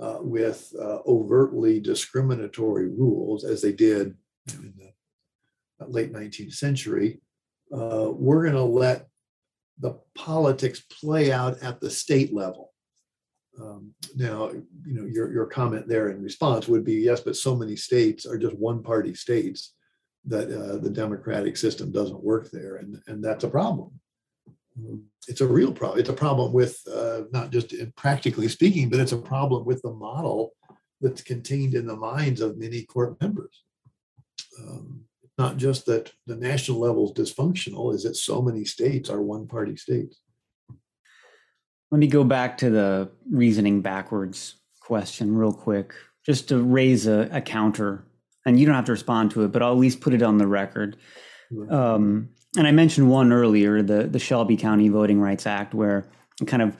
[0.00, 4.14] uh, with uh, overtly discriminatory rules, as they did
[4.52, 4.74] in
[5.78, 7.20] the late 19th century,
[7.72, 9.06] uh, we're going to let
[9.78, 12.72] the politics play out at the state level.
[13.60, 17.54] Um, now, you know, your, your comment there in response would be yes, but so
[17.54, 19.74] many states are just one party states
[20.26, 23.92] that uh, the democratic system doesn't work there, and, and that's a problem
[25.28, 26.00] it's a real problem.
[26.00, 29.92] It's a problem with uh, not just practically speaking, but it's a problem with the
[29.92, 30.52] model
[31.00, 33.62] that's contained in the minds of many court members.
[34.60, 35.04] Um,
[35.36, 39.46] not just that the national level is dysfunctional, is that so many states are one
[39.46, 40.20] party states.
[41.90, 45.94] Let me go back to the reasoning backwards question real quick,
[46.24, 48.04] just to raise a, a counter.
[48.46, 50.38] And you don't have to respond to it, but I'll at least put it on
[50.38, 50.96] the record.
[51.70, 56.06] Um, and I mentioned one earlier, the the Shelby County Voting Rights Act, where
[56.40, 56.76] it kind of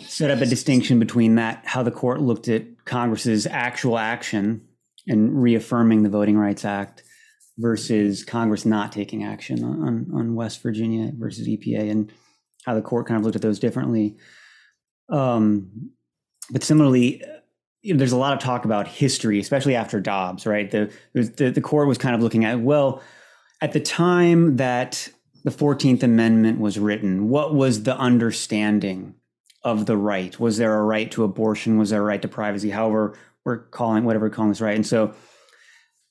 [0.00, 4.66] set up a distinction between that how the court looked at Congress's actual action
[5.06, 7.02] and reaffirming the Voting Rights Act
[7.58, 12.10] versus Congress not taking action on, on West Virginia versus EPA and
[12.64, 14.16] how the court kind of looked at those differently.
[15.10, 15.90] Um,
[16.50, 17.22] but similarly,
[17.82, 20.70] you know, there's a lot of talk about history, especially after Dobbs, right?
[20.70, 23.02] The, the the court was kind of looking at well
[23.62, 25.08] at the time that
[25.44, 29.14] the 14th Amendment was written, what was the understanding
[29.62, 30.38] of the right?
[30.40, 31.78] Was there a right to abortion?
[31.78, 32.70] Was there a right to privacy?
[32.70, 34.74] However, we're calling whatever we're calling this right.
[34.74, 35.14] And so,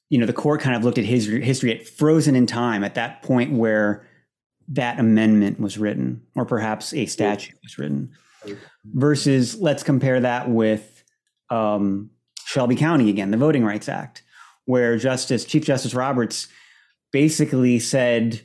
[0.09, 2.95] you know, the court kind of looked at history, history at frozen in time at
[2.95, 4.07] that point where
[4.69, 8.13] that amendment was written, or perhaps a statute was written,
[8.85, 11.03] versus let's compare that with
[11.49, 12.11] um,
[12.45, 14.23] Shelby County again, the Voting Rights Act,
[14.63, 16.47] where Justice Chief Justice Roberts
[17.11, 18.41] basically said,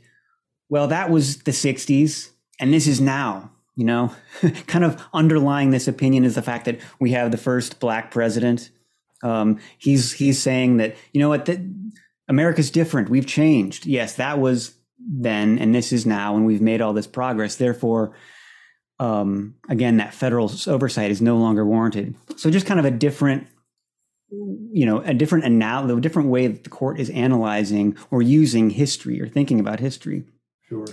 [0.69, 3.51] well, that was the 60s and this is now.
[3.75, 4.15] You know,
[4.67, 8.71] kind of underlying this opinion is the fact that we have the first black president.
[9.23, 11.61] Um, he's he's saying that you know what that
[12.27, 13.11] America's different.
[13.11, 13.85] We've changed.
[13.85, 17.57] Yes, that was then, and this is now, and we've made all this progress.
[17.57, 18.17] Therefore,
[18.99, 22.15] um, again, that federal oversight is no longer warranted.
[22.37, 23.47] So just kind of a different,
[24.31, 28.71] you know, a different anal- a different way that the court is analyzing or using
[28.71, 30.25] history or thinking about history.
[30.69, 30.87] Sure.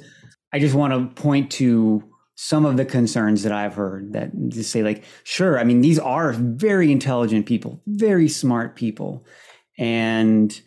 [0.51, 2.03] I just want to point to
[2.35, 5.99] some of the concerns that I've heard that just say like, sure, I mean, these
[5.99, 9.25] are very intelligent people, very smart people,
[9.77, 10.59] and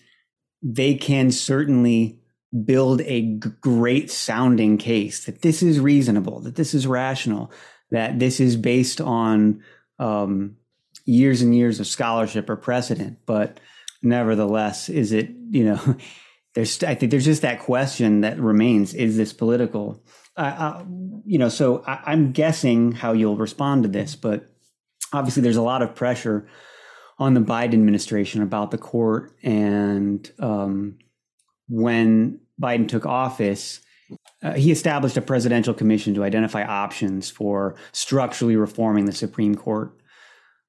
[0.63, 2.21] they can certainly
[2.65, 7.51] build a g- great sounding case that this is reasonable, that this is rational,
[7.91, 9.63] that this is based on
[9.99, 10.57] um,
[11.07, 13.19] years and years of scholarship or precedent.
[13.25, 13.59] But
[14.03, 15.97] nevertheless, is it, you know,
[16.55, 20.03] there's, I think there's just that question that remains is this political?
[20.37, 20.85] Uh, uh,
[21.25, 24.53] you know, so I, I'm guessing how you'll respond to this, but
[25.13, 26.47] obviously there's a lot of pressure
[27.19, 29.33] on the Biden administration about the court.
[29.43, 30.99] And um,
[31.69, 33.81] when Biden took office,
[34.43, 39.97] uh, he established a presidential commission to identify options for structurally reforming the Supreme Court,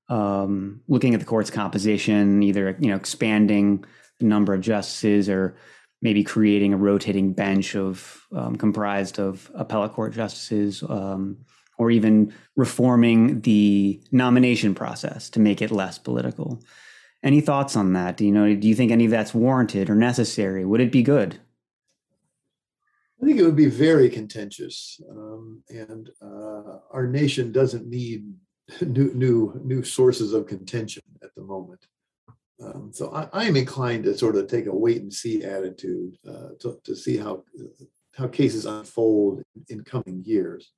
[0.10, 3.84] um, looking at the court's composition, either you know expanding
[4.20, 5.56] the number of justices or
[6.02, 11.38] maybe creating a rotating bench of um, comprised of appellate court justices, um,
[11.78, 16.62] or even reforming the nomination process to make it less political.
[17.24, 18.16] Any thoughts on that?
[18.18, 18.54] Do you know?
[18.56, 20.66] Do you think any of that's warranted or necessary?
[20.66, 21.40] Would it be good?
[23.22, 28.32] I think it would be very contentious, um, and uh, our nation doesn't need
[28.82, 31.86] new new new sources of contention at the moment.
[32.62, 36.50] Um, so I, am inclined to sort of take a wait and see attitude uh,
[36.60, 37.44] to, to see how
[38.16, 40.72] how cases unfold in coming years.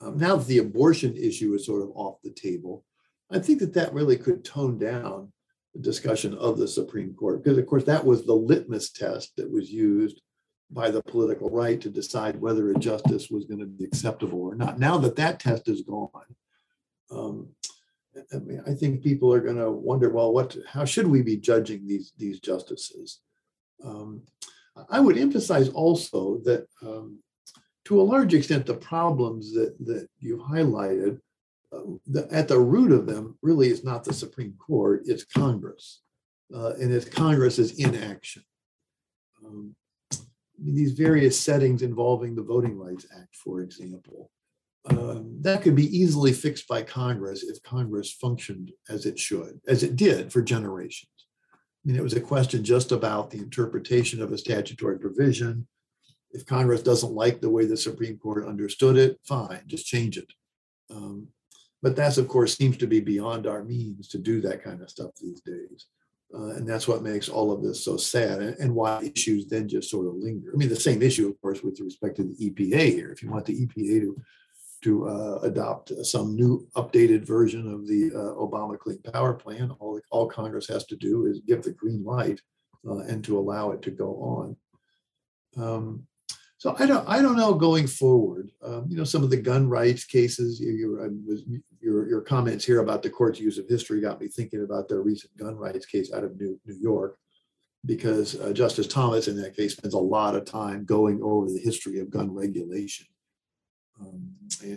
[0.00, 2.84] Um, now that the abortion issue is sort of off the table,
[3.30, 5.30] I think that that really could tone down
[5.74, 9.50] the discussion of the Supreme Court because, of course, that was the litmus test that
[9.50, 10.20] was used
[10.70, 14.54] by the political right to decide whether a justice was going to be acceptable or
[14.54, 14.78] not.
[14.78, 16.10] Now that that test is gone,
[17.10, 17.48] um,
[18.32, 20.56] I mean, I think people are going to wonder, well, what?
[20.68, 23.20] How should we be judging these these justices?
[23.84, 24.22] Um,
[24.88, 27.18] I would emphasize also that, um,
[27.86, 31.20] to a large extent, the problems that that you highlighted,
[31.72, 36.02] uh, the, at the root of them, really is not the Supreme Court; it's Congress,
[36.54, 38.44] uh, and it's Congress's inaction.
[39.44, 39.74] Um,
[40.56, 44.30] these various settings involving the Voting Rights Act, for example.
[44.86, 49.82] Um, that could be easily fixed by Congress if Congress functioned as it should, as
[49.82, 51.10] it did for generations.
[51.52, 55.66] I mean, it was a question just about the interpretation of a statutory provision.
[56.32, 60.30] If Congress doesn't like the way the Supreme Court understood it, fine, just change it.
[60.90, 61.28] Um,
[61.82, 64.90] but that's, of course, seems to be beyond our means to do that kind of
[64.90, 65.86] stuff these days.
[66.34, 69.68] Uh, and that's what makes all of this so sad and, and, why issues then
[69.68, 70.50] just sort of linger.
[70.52, 73.12] I mean, the same issue, of course, with respect to the EPA here.
[73.12, 74.16] If you want the EPA to,
[74.84, 79.98] to uh, adopt some new updated version of the uh, Obama Clean Power Plan, all,
[80.10, 82.38] all Congress has to do is give the green light
[82.86, 84.56] uh, and to allow it to go on.
[85.56, 86.06] Um,
[86.58, 88.50] so I don't I don't know going forward.
[88.62, 91.10] Um, you know, some of the gun rights cases, your,
[91.80, 94.98] your your comments here about the court's use of history got me thinking about the
[94.98, 97.18] recent gun rights case out of New New York,
[97.84, 101.60] because uh, Justice Thomas in that case spends a lot of time going over the
[101.60, 103.06] history of gun regulation
[104.00, 104.30] um,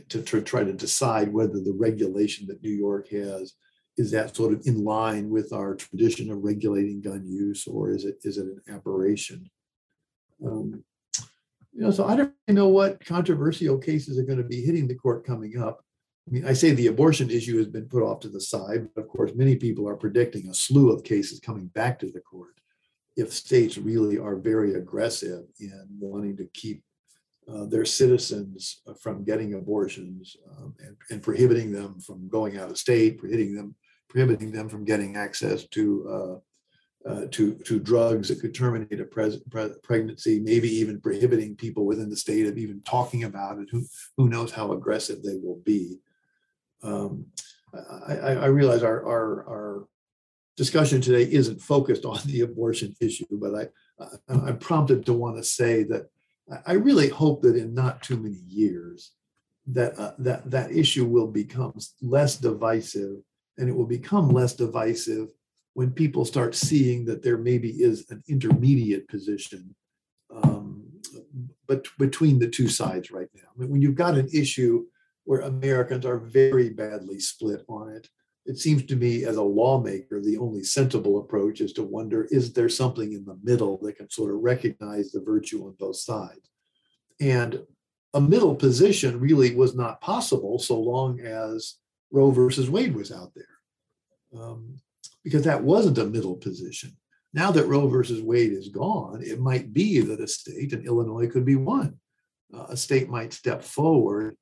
[0.09, 3.53] to, to try to decide whether the regulation that New York has
[3.97, 8.05] is that sort of in line with our tradition of regulating gun use, or is
[8.05, 9.49] it is it an aberration?
[10.45, 10.83] Um,
[11.73, 14.95] you know, so I don't know what controversial cases are going to be hitting the
[14.95, 15.83] court coming up.
[16.27, 19.01] I mean, I say the abortion issue has been put off to the side, but
[19.01, 22.53] of course, many people are predicting a slew of cases coming back to the court
[23.15, 26.83] if states really are very aggressive in wanting to keep
[27.51, 32.77] uh, their citizens from getting abortions um, and, and, prohibiting them from going out of
[32.77, 33.73] state, prohibiting them,
[34.09, 39.05] prohibiting them from getting access to uh, uh, to to drugs that could terminate a
[39.05, 43.69] pres- pre- pregnancy, maybe even prohibiting people within the state of even talking about it.
[43.71, 43.85] Who
[44.17, 45.99] who knows how aggressive they will be?
[46.83, 47.27] Um,
[48.07, 49.87] I, I, realize our, our our
[50.57, 53.67] discussion today isn't focused on the abortion issue, but I
[54.27, 56.09] I'm prompted to want to say that
[56.65, 59.11] I really hope that in not too many years
[59.67, 63.17] that uh, that that issue will become less divisive,
[63.57, 65.29] and it will become less divisive
[65.73, 69.75] when people start seeing that there maybe is an intermediate position
[70.33, 70.83] um,
[71.67, 73.43] but between the two sides right now.
[73.55, 74.85] I mean, when you've got an issue
[75.25, 78.07] where Americans are very badly split on it.
[78.47, 82.53] It seems to me, as a lawmaker, the only sensible approach is to wonder is
[82.53, 86.49] there something in the middle that can sort of recognize the virtue on both sides?
[87.19, 87.61] And
[88.13, 91.75] a middle position really was not possible so long as
[92.09, 94.77] Roe versus Wade was out there, um,
[95.25, 96.95] because that wasn't a middle position.
[97.33, 101.27] Now that Roe versus Wade is gone, it might be that a state, and Illinois
[101.27, 101.99] could be one,
[102.53, 104.37] uh, a state might step forward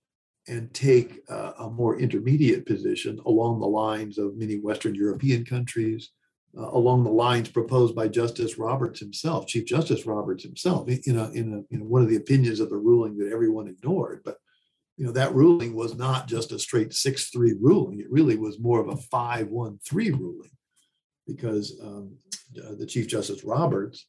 [0.48, 6.12] and take uh, a more intermediate position along the lines of many Western European countries,
[6.58, 11.32] uh, along the lines proposed by Justice Roberts himself, Chief Justice Roberts himself, in a,
[11.32, 14.22] in a, in one of the opinions of the ruling that everyone ignored.
[14.24, 14.38] But
[14.98, 18.80] you know that ruling was not just a straight six-three ruling; it really was more
[18.80, 20.52] of a five-one-three ruling,
[21.28, 22.16] because um,
[22.54, 24.08] the Chief Justice Roberts,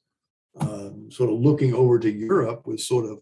[0.61, 3.19] um, sort of looking over to Europe, was sort of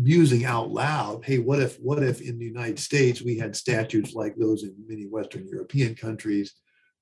[0.00, 4.14] musing out loud, hey, what if what if in the United States we had statutes
[4.14, 6.54] like those in many Western European countries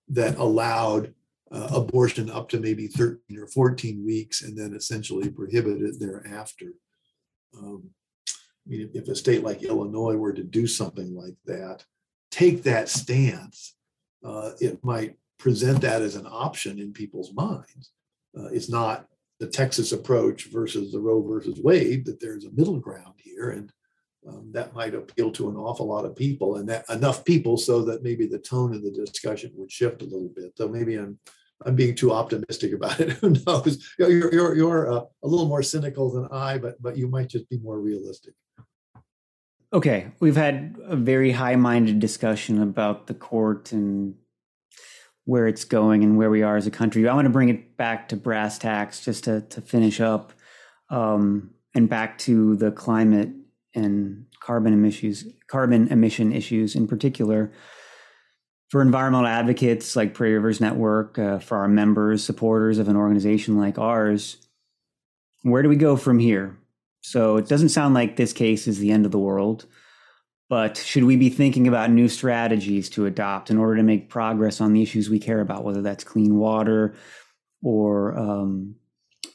[0.09, 1.15] that allowed
[1.53, 6.73] uh, abortion up to maybe 13 or 14 weeks and then essentially prohibited thereafter.
[7.57, 7.91] Um,
[8.27, 11.85] I mean, if, if a state like Illinois were to do something like that,
[12.31, 13.77] take that stance,
[14.25, 17.93] uh, it might present that as an option in people's minds.
[18.37, 19.07] Uh, it's not
[19.41, 23.51] the Texas approach versus the Roe versus Wade, that there's a middle ground here.
[23.51, 23.73] And
[24.27, 27.83] um, that might appeal to an awful lot of people and that enough people so
[27.85, 30.53] that maybe the tone of the discussion would shift a little bit.
[30.57, 31.19] So maybe I'm
[31.65, 33.11] I'm being too optimistic about it.
[33.21, 33.93] Who knows?
[33.99, 37.49] You're you're you're uh, a little more cynical than I, but but you might just
[37.49, 38.35] be more realistic.
[39.73, 44.15] Okay, we've had a very high-minded discussion about the court and
[45.29, 47.07] where it's going and where we are as a country.
[47.07, 50.33] I want to bring it back to brass tacks just to, to finish up
[50.89, 53.29] um, and back to the climate
[53.75, 57.53] and carbon emissions, carbon emission issues in particular.
[58.71, 63.59] For environmental advocates like Prairie Rivers Network, uh, for our members, supporters of an organization
[63.59, 64.39] like ours,
[65.43, 66.57] where do we go from here?
[67.03, 69.67] So it doesn't sound like this case is the end of the world.
[70.49, 74.61] But should we be thinking about new strategies to adopt in order to make progress
[74.61, 76.95] on the issues we care about, whether that's clean water
[77.63, 78.77] or um,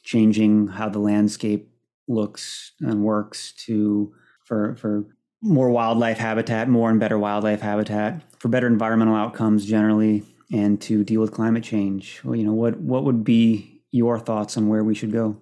[0.01, 1.69] changing how the landscape
[2.07, 4.13] looks and works to
[4.43, 5.05] for for
[5.41, 11.03] more wildlife habitat, more and better wildlife habitat, for better environmental outcomes generally, and to
[11.03, 12.21] deal with climate change?
[12.23, 15.37] Well, you know, what what would be your thoughts on where we should go?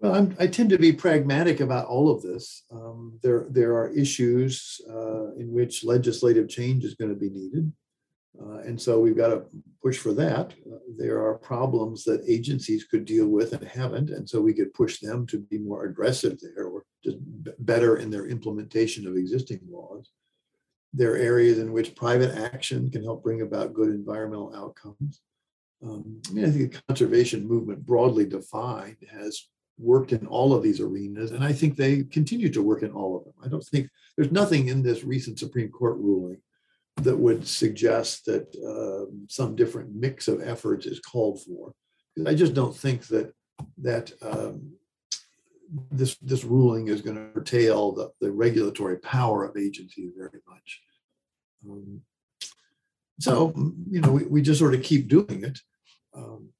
[0.00, 2.64] Well, I'm, i tend to be pragmatic about all of this.
[2.72, 7.70] Um, there, there are issues uh, in which legislative change is going to be needed.
[8.40, 9.44] Uh, and so we've got to
[9.82, 10.54] push for that.
[10.66, 14.08] Uh, there are problems that agencies could deal with and haven't.
[14.08, 17.98] And so we could push them to be more aggressive there or just b- better
[17.98, 20.10] in their implementation of existing laws.
[20.94, 25.20] There are areas in which private action can help bring about good environmental outcomes.
[25.82, 29.46] Um, I mean, I think the conservation movement, broadly defined, has
[29.80, 33.16] worked in all of these arenas, and I think they continue to work in all
[33.16, 33.34] of them.
[33.42, 36.38] I don't think there's nothing in this recent Supreme Court ruling
[36.96, 41.72] that would suggest that um, some different mix of efforts is called for.
[42.26, 43.32] I just don't think that
[43.78, 44.72] that um,
[45.90, 50.80] this this ruling is going to curtail the, the regulatory power of agencies very much.
[51.68, 52.02] Um,
[53.18, 53.52] so
[53.88, 55.58] you know we, we just sort of keep doing it.
[56.14, 56.50] Um,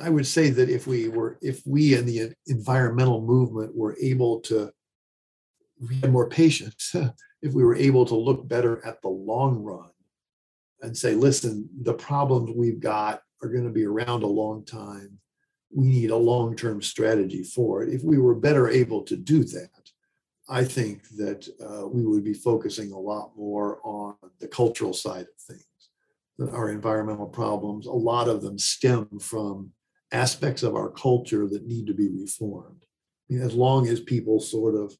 [0.00, 4.40] I would say that if we were, if we in the environmental movement were able
[4.40, 4.70] to,
[6.00, 6.94] had more patience,
[7.42, 9.90] if we were able to look better at the long run
[10.82, 15.18] and say, listen, the problems we've got are going to be around a long time.
[15.70, 17.92] We need a long term strategy for it.
[17.92, 19.70] If we were better able to do that,
[20.48, 25.26] I think that uh, we would be focusing a lot more on the cultural side
[25.26, 26.52] of things.
[26.52, 29.72] Our environmental problems, a lot of them stem from
[30.12, 32.84] aspects of our culture that need to be reformed.
[33.30, 34.94] I mean, as long as people sort of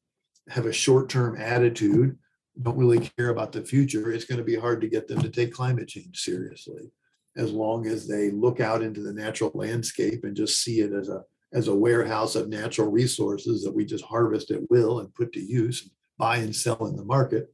[0.49, 2.17] have a short term attitude,
[2.61, 5.29] don't really care about the future, it's going to be hard to get them to
[5.29, 6.91] take climate change seriously.
[7.37, 11.09] As long as they look out into the natural landscape and just see it as
[11.09, 15.33] a as a warehouse of natural resources that we just harvest at will and put
[15.33, 17.51] to use, buy and sell in the market,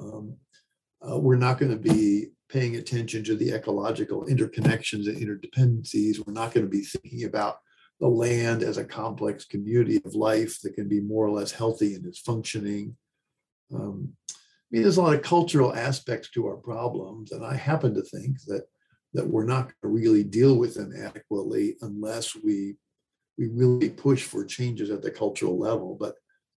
[0.00, 0.34] um,
[1.06, 6.24] uh, we're not going to be paying attention to the ecological interconnections and interdependencies.
[6.24, 7.58] We're not going to be thinking about
[8.00, 11.94] the land as a complex community of life that can be more or less healthy
[11.94, 12.96] in its functioning.
[13.74, 17.94] Um, I mean, there's a lot of cultural aspects to our problems, and I happen
[17.94, 18.64] to think that
[19.14, 22.76] that we're not going to really deal with them adequately unless we
[23.38, 25.96] we really push for changes at the cultural level.
[25.98, 26.14] But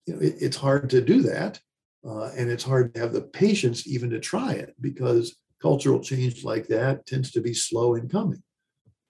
[0.06, 1.60] you know, it, it's hard to do that
[2.06, 6.44] Uh, and it's hard to have the patience even to try it because cultural change
[6.44, 8.42] like that tends to be slow in coming.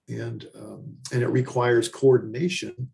[0.07, 2.89] And, um, and it requires coordination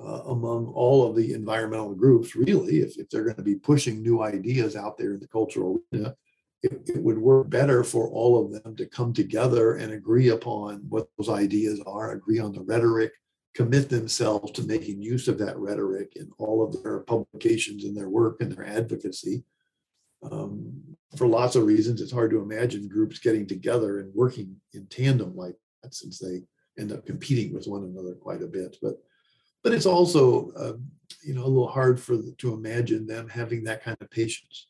[0.00, 4.00] uh, among all of the environmental groups, really, if, if they're going to be pushing
[4.00, 6.14] new ideas out there in the cultural arena,
[6.62, 10.78] it, it, would work better for all of them to come together and agree upon
[10.88, 13.12] what those ideas are, agree on the rhetoric,
[13.54, 18.08] commit themselves to making use of that rhetoric in all of their publications and their
[18.08, 19.42] work and their advocacy.
[20.22, 20.82] Um,
[21.16, 25.34] for lots of reasons, it's hard to imagine groups getting together and working in tandem
[25.36, 26.42] like that since they
[26.78, 28.76] end up competing with one another quite a bit.
[28.82, 28.94] But
[29.62, 30.74] but it's also uh,
[31.24, 34.68] you know a little hard for to imagine them having that kind of patience.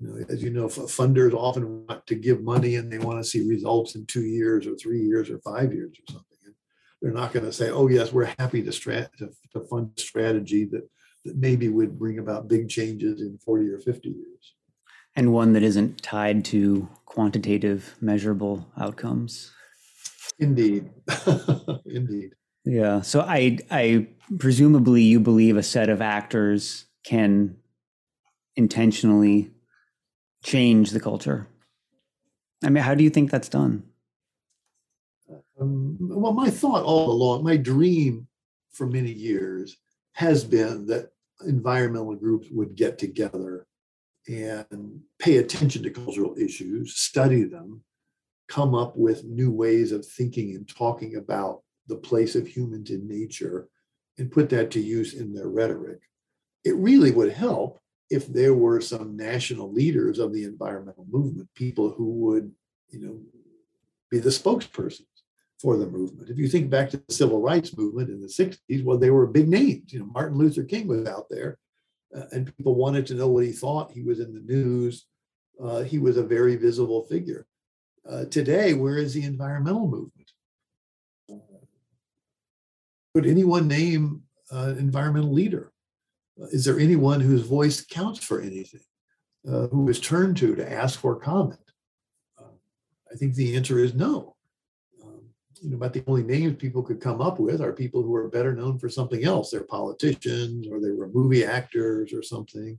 [0.00, 3.28] You know, as you know, funders often want to give money and they want to
[3.28, 6.38] see results in two years or three years or five years or something.
[6.44, 6.54] And
[7.00, 10.64] they're not going to say, "Oh yes, we're happy to, strat- to, to fund strategy
[10.66, 10.88] that
[11.24, 14.51] that maybe would bring about big changes in 40 or 50 years."
[15.14, 19.52] And one that isn't tied to quantitative, measurable outcomes.
[20.38, 20.90] Indeed,
[21.84, 22.30] indeed.
[22.64, 23.02] Yeah.
[23.02, 24.08] So I I
[24.38, 27.56] presumably you believe a set of actors can
[28.56, 29.50] intentionally
[30.42, 31.48] change the culture.
[32.64, 33.84] I mean, how do you think that's done?
[35.60, 38.26] Um, well, my thought all along, my dream
[38.72, 39.76] for many years
[40.12, 41.10] has been that
[41.46, 43.66] environmental groups would get together
[44.28, 47.82] and pay attention to cultural issues, study them,
[48.48, 53.08] come up with new ways of thinking and talking about the place of humans in
[53.08, 53.68] nature
[54.18, 56.00] and put that to use in their rhetoric.
[56.64, 57.80] It really would help
[58.10, 62.52] if there were some national leaders of the environmental movement, people who would,
[62.90, 63.18] you know,
[64.10, 65.06] be the spokespersons
[65.58, 66.28] for the movement.
[66.28, 69.26] If you think back to the civil rights movement in the 60s, well, they were
[69.26, 69.92] big names.
[69.92, 71.58] You know, Martin Luther King was out there
[72.16, 73.92] uh, and people wanted to know what he thought.
[73.92, 75.06] He was in the news.
[75.62, 77.46] Uh, he was a very visible figure.
[78.08, 80.32] Uh, today, where is the environmental movement?
[83.14, 85.72] could anyone name an environmental leader?
[86.40, 88.80] Uh, is there anyone whose voice counts for anything,
[89.46, 91.60] uh, who is turned to to ask for comment?
[92.38, 92.54] Uh,
[93.12, 94.36] I think the answer is no.
[95.62, 98.28] You know, but the only names people could come up with are people who are
[98.28, 99.50] better known for something else.
[99.50, 102.78] They're politicians or they were movie actors or something.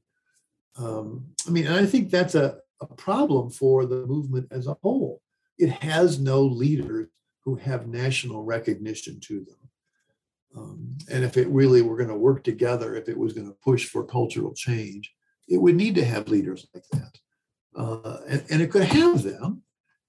[0.75, 4.77] Um, I mean, and I think that's a, a problem for the movement as a
[4.83, 5.21] whole.
[5.57, 7.07] It has no leaders
[7.45, 9.69] who have national recognition to them.
[10.55, 13.57] Um, and if it really were going to work together, if it was going to
[13.63, 15.13] push for cultural change,
[15.47, 17.17] it would need to have leaders like that.
[17.75, 19.63] Uh, and, and it could have them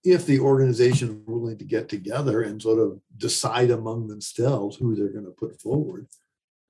[0.04, 4.94] if the organization were willing to get together and sort of decide among themselves who
[4.94, 6.06] they're going to put forward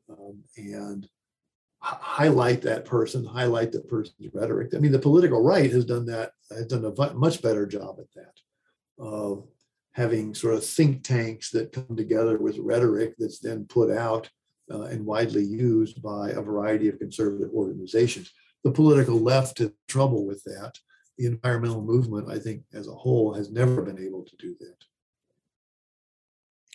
[0.08, 4.72] um, and h- highlight that person, highlight the person's rhetoric.
[4.74, 8.12] I mean, the political right has done that, has done a much better job at
[8.14, 9.44] that of
[9.92, 14.28] having sort of think tanks that come together with rhetoric that's then put out
[14.72, 18.32] uh, and widely used by a variety of conservative organizations.
[18.62, 20.78] The political left has trouble with that.
[21.18, 24.76] The environmental movement, I think, as a whole, has never been able to do that.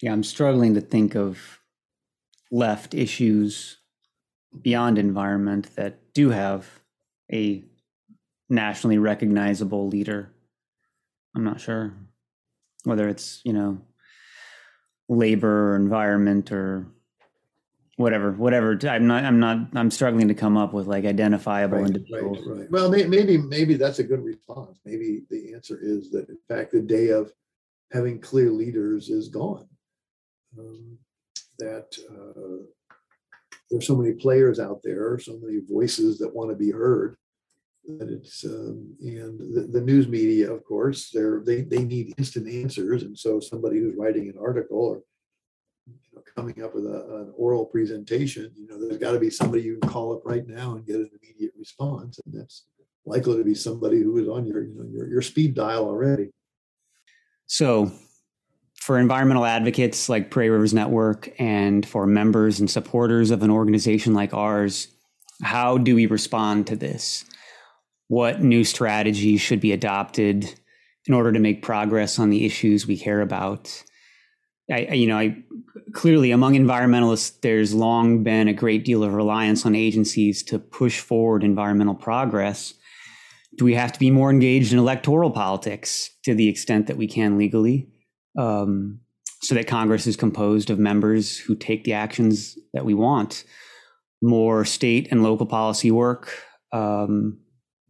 [0.01, 1.59] Yeah, I'm struggling to think of
[2.51, 3.77] left issues
[4.61, 6.67] beyond environment that do have
[7.31, 7.63] a
[8.49, 10.33] nationally recognizable leader.
[11.35, 11.93] I'm not sure
[12.85, 13.81] whether it's you know
[15.09, 16.87] labor or environment or
[17.99, 21.87] whatever whatever i'm not i'm not i'm struggling to come up with like identifiable right,
[21.87, 22.39] individuals.
[22.47, 22.71] right, right.
[22.71, 24.79] well maybe maybe that's a good response.
[24.85, 27.29] Maybe the answer is that in fact the day of
[27.91, 29.67] having clear leaders is gone.
[30.57, 30.97] Um,
[31.57, 32.63] that uh,
[33.69, 37.17] there's so many players out there so many voices that want to be heard
[37.97, 42.47] that it's um, and the, the, news media of course they're they, they need instant
[42.47, 43.03] answers.
[43.03, 45.01] And so somebody who's writing an article or
[46.35, 49.77] coming up with a, an oral presentation you know there's got to be somebody you
[49.77, 52.65] can call up right now and get an immediate response and that's
[53.05, 56.29] likely to be somebody who is on your you know your, your speed dial already
[57.47, 57.91] so
[58.75, 64.13] for environmental advocates like prairie rivers network and for members and supporters of an organization
[64.13, 64.87] like ours
[65.41, 67.25] how do we respond to this
[68.09, 70.59] what new strategies should be adopted
[71.05, 73.83] in order to make progress on the issues we care about.
[74.71, 75.37] I, you know, I
[75.93, 80.99] clearly among environmentalists, there's long been a great deal of reliance on agencies to push
[80.99, 82.73] forward environmental progress.
[83.57, 87.07] Do we have to be more engaged in electoral politics to the extent that we
[87.07, 87.89] can legally,
[88.37, 88.99] um,
[89.41, 93.43] so that Congress is composed of members who take the actions that we want?
[94.21, 96.31] More state and local policy work,
[96.71, 97.39] um,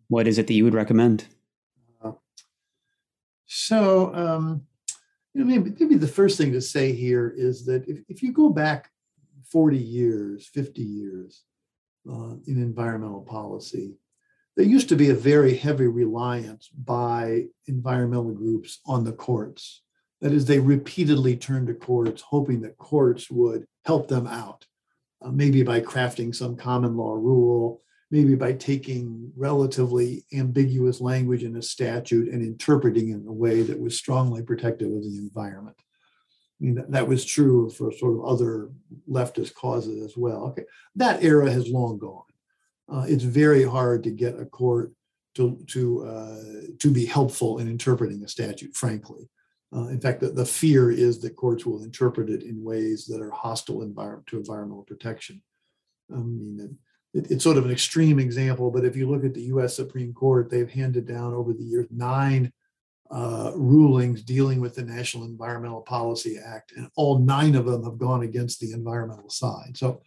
[0.08, 1.26] What is it that you would recommend?
[3.52, 4.68] So, um,
[5.34, 8.32] you know, maybe, maybe the first thing to say here is that if, if you
[8.32, 8.90] go back
[9.52, 11.44] 40 years, 50 years
[12.10, 13.96] uh, in environmental policy,
[14.56, 19.84] there used to be a very heavy reliance by environmental groups on the courts.
[20.22, 24.66] That is, they repeatedly turned to courts, hoping that courts would help them out,
[25.22, 27.82] uh, maybe by crafting some common law rule,
[28.12, 33.62] maybe by taking relatively ambiguous language in a statute and interpreting it in a way
[33.62, 35.78] that was strongly protective of the environment.
[36.60, 38.70] I mean, that, was true for sort of other
[39.10, 40.46] leftist causes as well.
[40.48, 40.64] Okay,
[40.96, 42.24] that era has long gone.
[42.92, 44.92] Uh, it's very hard to get a court
[45.36, 46.42] to to uh,
[46.80, 48.76] to be helpful in interpreting a statute.
[48.76, 49.30] Frankly,
[49.74, 53.22] uh, in fact, the, the fear is that courts will interpret it in ways that
[53.22, 55.42] are hostile to environmental protection.
[56.12, 56.78] I mean,
[57.14, 59.76] it, it's sort of an extreme example, but if you look at the U.S.
[59.76, 62.52] Supreme Court, they've handed down over the years nine
[63.12, 67.98] uh, rulings dealing with the National Environmental Policy Act, and all nine of them have
[67.98, 69.76] gone against the environmental side.
[69.76, 70.02] So,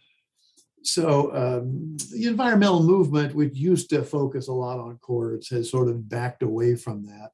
[0.83, 5.89] so um, the environmental movement, which used to focus a lot on courts, has sort
[5.89, 7.31] of backed away from that.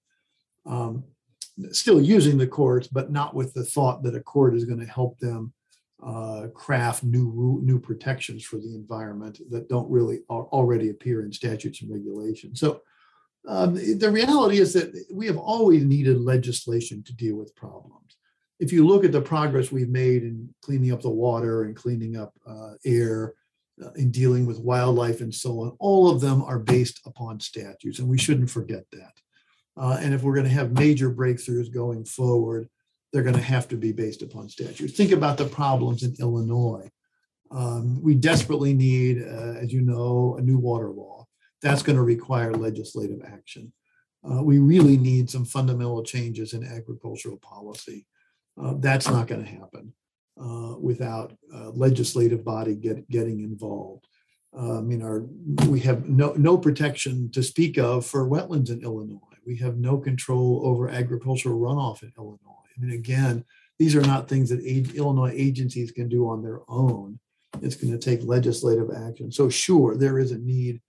[0.65, 1.03] Um,
[1.71, 4.85] still using the courts, but not with the thought that a court is going to
[4.85, 5.53] help them
[6.01, 11.81] uh, craft new new protections for the environment that don't really already appear in statutes
[11.81, 12.59] and regulations.
[12.59, 12.81] So
[13.47, 18.17] um, the reality is that we have always needed legislation to deal with problems.
[18.59, 22.17] If you look at the progress we've made in cleaning up the water and cleaning
[22.17, 23.33] up uh, air,
[23.83, 27.99] uh, in dealing with wildlife and so on, all of them are based upon statutes,
[27.99, 29.13] and we shouldn't forget that.
[29.77, 32.67] Uh, and if we're going to have major breakthroughs going forward,
[33.11, 34.93] they're going to have to be based upon statutes.
[34.93, 36.89] Think about the problems in Illinois.
[37.51, 41.25] Um, we desperately need, uh, as you know, a new water law.
[41.61, 43.73] That's going to require legislative action.
[44.23, 48.05] Uh, we really need some fundamental changes in agricultural policy.
[48.61, 49.93] Uh, that's not going to happen
[50.39, 54.07] uh, without a legislative body get, getting involved.
[54.55, 55.25] Uh, I mean, our,
[55.67, 59.19] we have no, no protection to speak of for wetlands in Illinois.
[59.45, 62.58] We have no control over agricultural runoff in Illinois.
[62.79, 63.45] I mean, again,
[63.77, 64.61] these are not things that
[64.95, 67.19] Illinois agencies can do on their own.
[67.61, 69.31] It's going to take legislative action.
[69.31, 70.81] So, sure, there is a need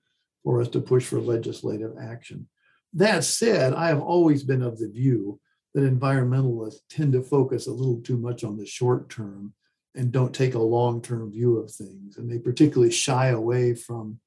[0.44, 2.48] for us to push for legislative action.
[2.94, 5.40] That said, I have always been of the view
[5.74, 9.54] that environmentalists tend to focus a little too much on the short term
[9.94, 12.16] and don't take a long term view of things.
[12.16, 14.18] And they particularly shy away from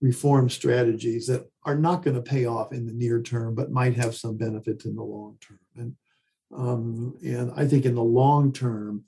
[0.00, 3.96] reform strategies that are not going to pay off in the near term, but might
[3.96, 5.58] have some benefits in the long term.
[6.54, 9.04] Um, and I think in the long term,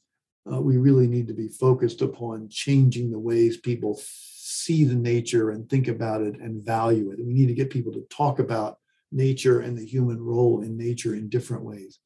[0.50, 5.50] uh, we really need to be focused upon changing the ways people see the nature
[5.50, 7.18] and think about it and value it.
[7.18, 8.78] And we need to get people to talk about
[9.12, 11.98] nature and the human role in nature in different ways.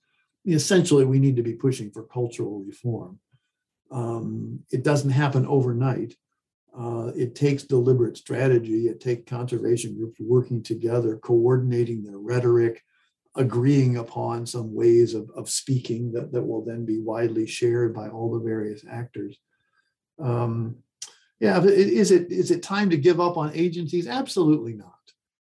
[0.46, 3.18] Essentially, we need to be pushing for cultural reform.
[3.90, 6.14] Um, it doesn't happen overnight.
[6.76, 8.88] Uh, it takes deliberate strategy.
[8.88, 12.82] It takes conservation groups working together, coordinating their rhetoric,
[13.36, 18.08] agreeing upon some ways of, of speaking that, that will then be widely shared by
[18.08, 19.38] all the various actors.
[20.18, 20.76] Um,
[21.40, 24.06] yeah, is it is it time to give up on agencies?
[24.06, 24.92] Absolutely not.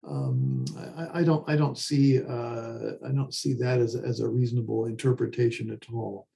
[0.07, 0.65] Um,
[0.97, 4.87] I, I, don't I don't see uh, I don't see that as, as a reasonable
[4.87, 6.29] interpretation at all.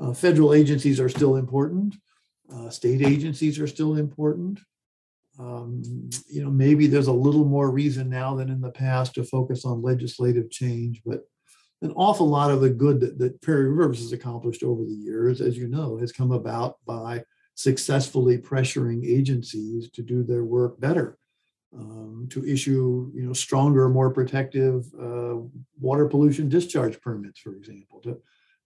[0.00, 1.96] Uh, federal agencies are still important.
[2.52, 4.58] Uh, state agencies are still important.
[5.38, 5.82] Um,
[6.28, 9.64] you know, maybe there's a little more reason now than in the past to focus
[9.64, 11.24] on legislative change, but
[11.82, 15.56] an awful lot of the good that, that Rivers has accomplished over the years, as
[15.58, 17.22] you know, has come about by
[17.56, 21.18] successfully pressuring agencies to do their work better,
[21.76, 25.36] um, to issue, you know, stronger, more protective uh,
[25.80, 28.18] water pollution discharge permits, for example, to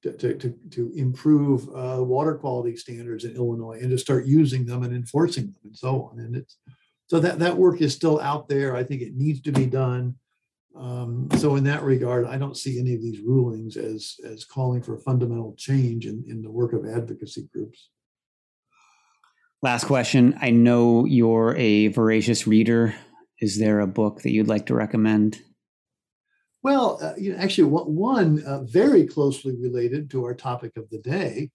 [0.02, 4.82] to, to, to improve uh, water quality standards in Illinois and to start using them
[4.84, 6.20] and enforcing them and so on.
[6.20, 6.56] And it's
[7.08, 8.76] so that that work is still out there.
[8.76, 10.14] I think it needs to be done.
[10.76, 14.82] Um, so in that regard, I don't see any of these rulings as as calling
[14.82, 17.90] for fundamental change in, in the work of advocacy groups.
[19.60, 20.38] Last question.
[20.40, 22.94] I know you're a voracious reader.
[23.40, 25.40] Is there a book that you'd like to recommend?
[26.62, 30.98] Well, uh, you know, actually, one uh, very closely related to our topic of the
[30.98, 31.51] day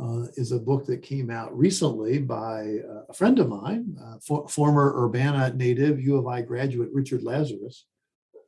[0.00, 4.18] uh, is a book that came out recently by uh, a friend of mine, uh,
[4.24, 7.86] for, former Urbana native U of I graduate Richard Lazarus,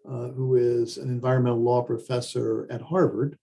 [0.09, 3.39] uh, who is an environmental law professor at Harvard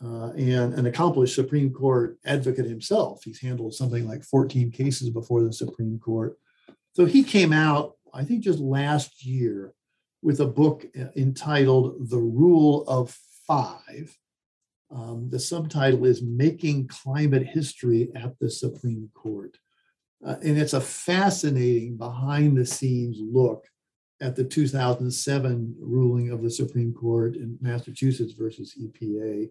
[0.00, 3.22] and an accomplished Supreme Court advocate himself.
[3.22, 6.36] He's handled something like 14 cases before the Supreme Court.
[6.94, 9.74] So he came out, I think, just last year
[10.22, 13.16] with a book uh, entitled The Rule of
[13.46, 14.16] Five.
[14.90, 19.56] Um, the subtitle is Making Climate History at the Supreme Court.
[20.24, 23.66] Uh, and it's a fascinating behind the scenes look
[24.20, 29.50] at the 2007 ruling of the Supreme Court in Massachusetts versus EPA,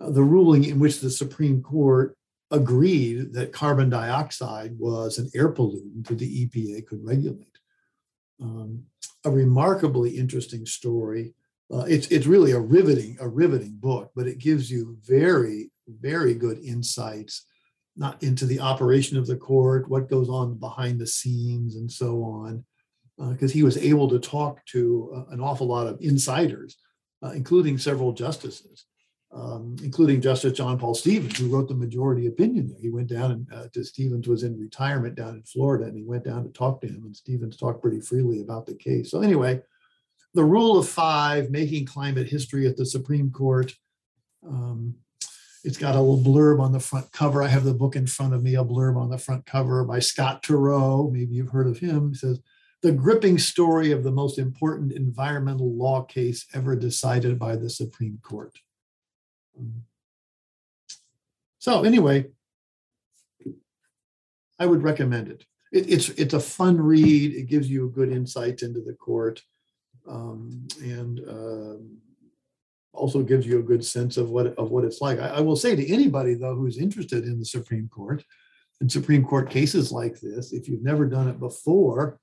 [0.00, 2.16] uh, the ruling in which the Supreme Court
[2.50, 7.59] agreed that carbon dioxide was an air pollutant that the EPA could regulate.
[8.40, 8.84] Um,
[9.24, 11.34] a remarkably interesting story.
[11.72, 16.34] Uh, it's it's really a riveting a riveting book, but it gives you very very
[16.34, 17.46] good insights,
[17.96, 22.22] not into the operation of the court, what goes on behind the scenes, and so
[22.22, 22.64] on,
[23.30, 26.76] because uh, he was able to talk to uh, an awful lot of insiders,
[27.22, 28.86] uh, including several justices
[29.32, 32.80] um, including Justice John Paul Stevens, who wrote the majority opinion there.
[32.80, 36.02] He went down and uh, to Stevens was in retirement down in Florida, and he
[36.02, 39.10] went down to talk to him, and Stevens talked pretty freely about the case.
[39.10, 39.62] So anyway,
[40.34, 43.72] the rule of five, making climate history at the Supreme Court.
[44.46, 44.96] Um,
[45.62, 47.42] it's got a little blurb on the front cover.
[47.42, 49.98] I have the book in front of me, a blurb on the front cover by
[49.98, 51.12] Scott Turow.
[51.12, 52.10] Maybe you've heard of him.
[52.10, 52.40] He says,
[52.82, 58.18] the gripping story of the most important environmental law case ever decided by the Supreme
[58.22, 58.58] Court.
[61.58, 62.26] So anyway,
[64.58, 65.44] I would recommend it.
[65.72, 65.88] it.
[65.88, 67.34] It's it's a fun read.
[67.34, 69.42] It gives you a good insight into the court,
[70.08, 71.98] um, and um,
[72.92, 75.20] also gives you a good sense of what of what it's like.
[75.20, 78.24] I, I will say to anybody though who's interested in the Supreme Court
[78.80, 82.18] and Supreme Court cases like this, if you've never done it before,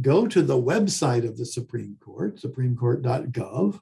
[0.00, 3.78] go to the website of the Supreme Court, supremecourt.gov.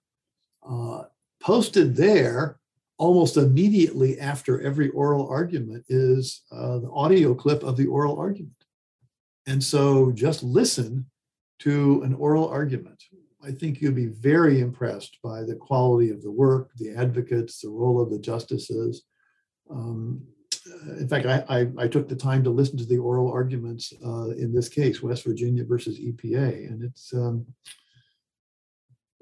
[0.69, 1.05] Uh,
[1.41, 2.60] posted there
[3.01, 8.53] almost immediately after every oral argument is uh, the audio clip of the oral argument.
[9.47, 11.07] And so just listen
[11.61, 13.03] to an oral argument.
[13.43, 17.71] I think you'll be very impressed by the quality of the work, the advocates, the
[17.71, 19.05] role of the justices.
[19.71, 20.23] Um,
[20.99, 24.31] in fact, I, I, I, took the time to listen to the oral arguments uh,
[24.31, 27.47] in this case, West Virginia versus EPA, and it's um,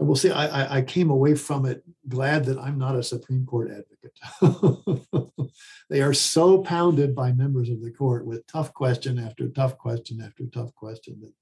[0.01, 3.45] I will say I, I came away from it glad that I'm not a Supreme
[3.45, 5.51] Court advocate.
[5.91, 10.21] they are so pounded by members of the court with tough question after tough question
[10.25, 11.33] after tough question that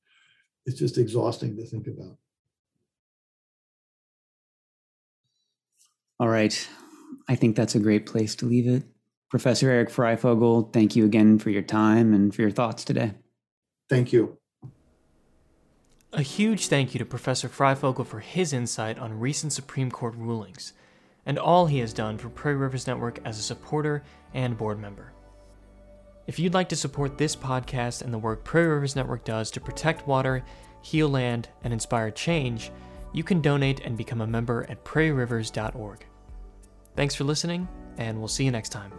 [0.64, 2.16] it's just exhausting to think about.
[6.18, 6.68] All right.
[7.28, 8.84] I think that's a great place to leave it.
[9.28, 13.12] Professor Eric Freyfogle, thank you again for your time and for your thoughts today.
[13.90, 14.38] Thank you.
[16.16, 20.72] A huge thank you to Professor Freyfogle for his insight on recent Supreme Court rulings,
[21.26, 24.02] and all he has done for Prairie Rivers Network as a supporter
[24.32, 25.12] and board member.
[26.26, 29.60] If you'd like to support this podcast and the work Prairie Rivers Network does to
[29.60, 30.43] protect water,
[30.80, 32.72] heal land, and inspire change,
[33.12, 36.06] you can donate and become a member at prairierivers.org.
[36.94, 37.68] Thanks for listening,
[37.98, 38.90] and we'll see you next time.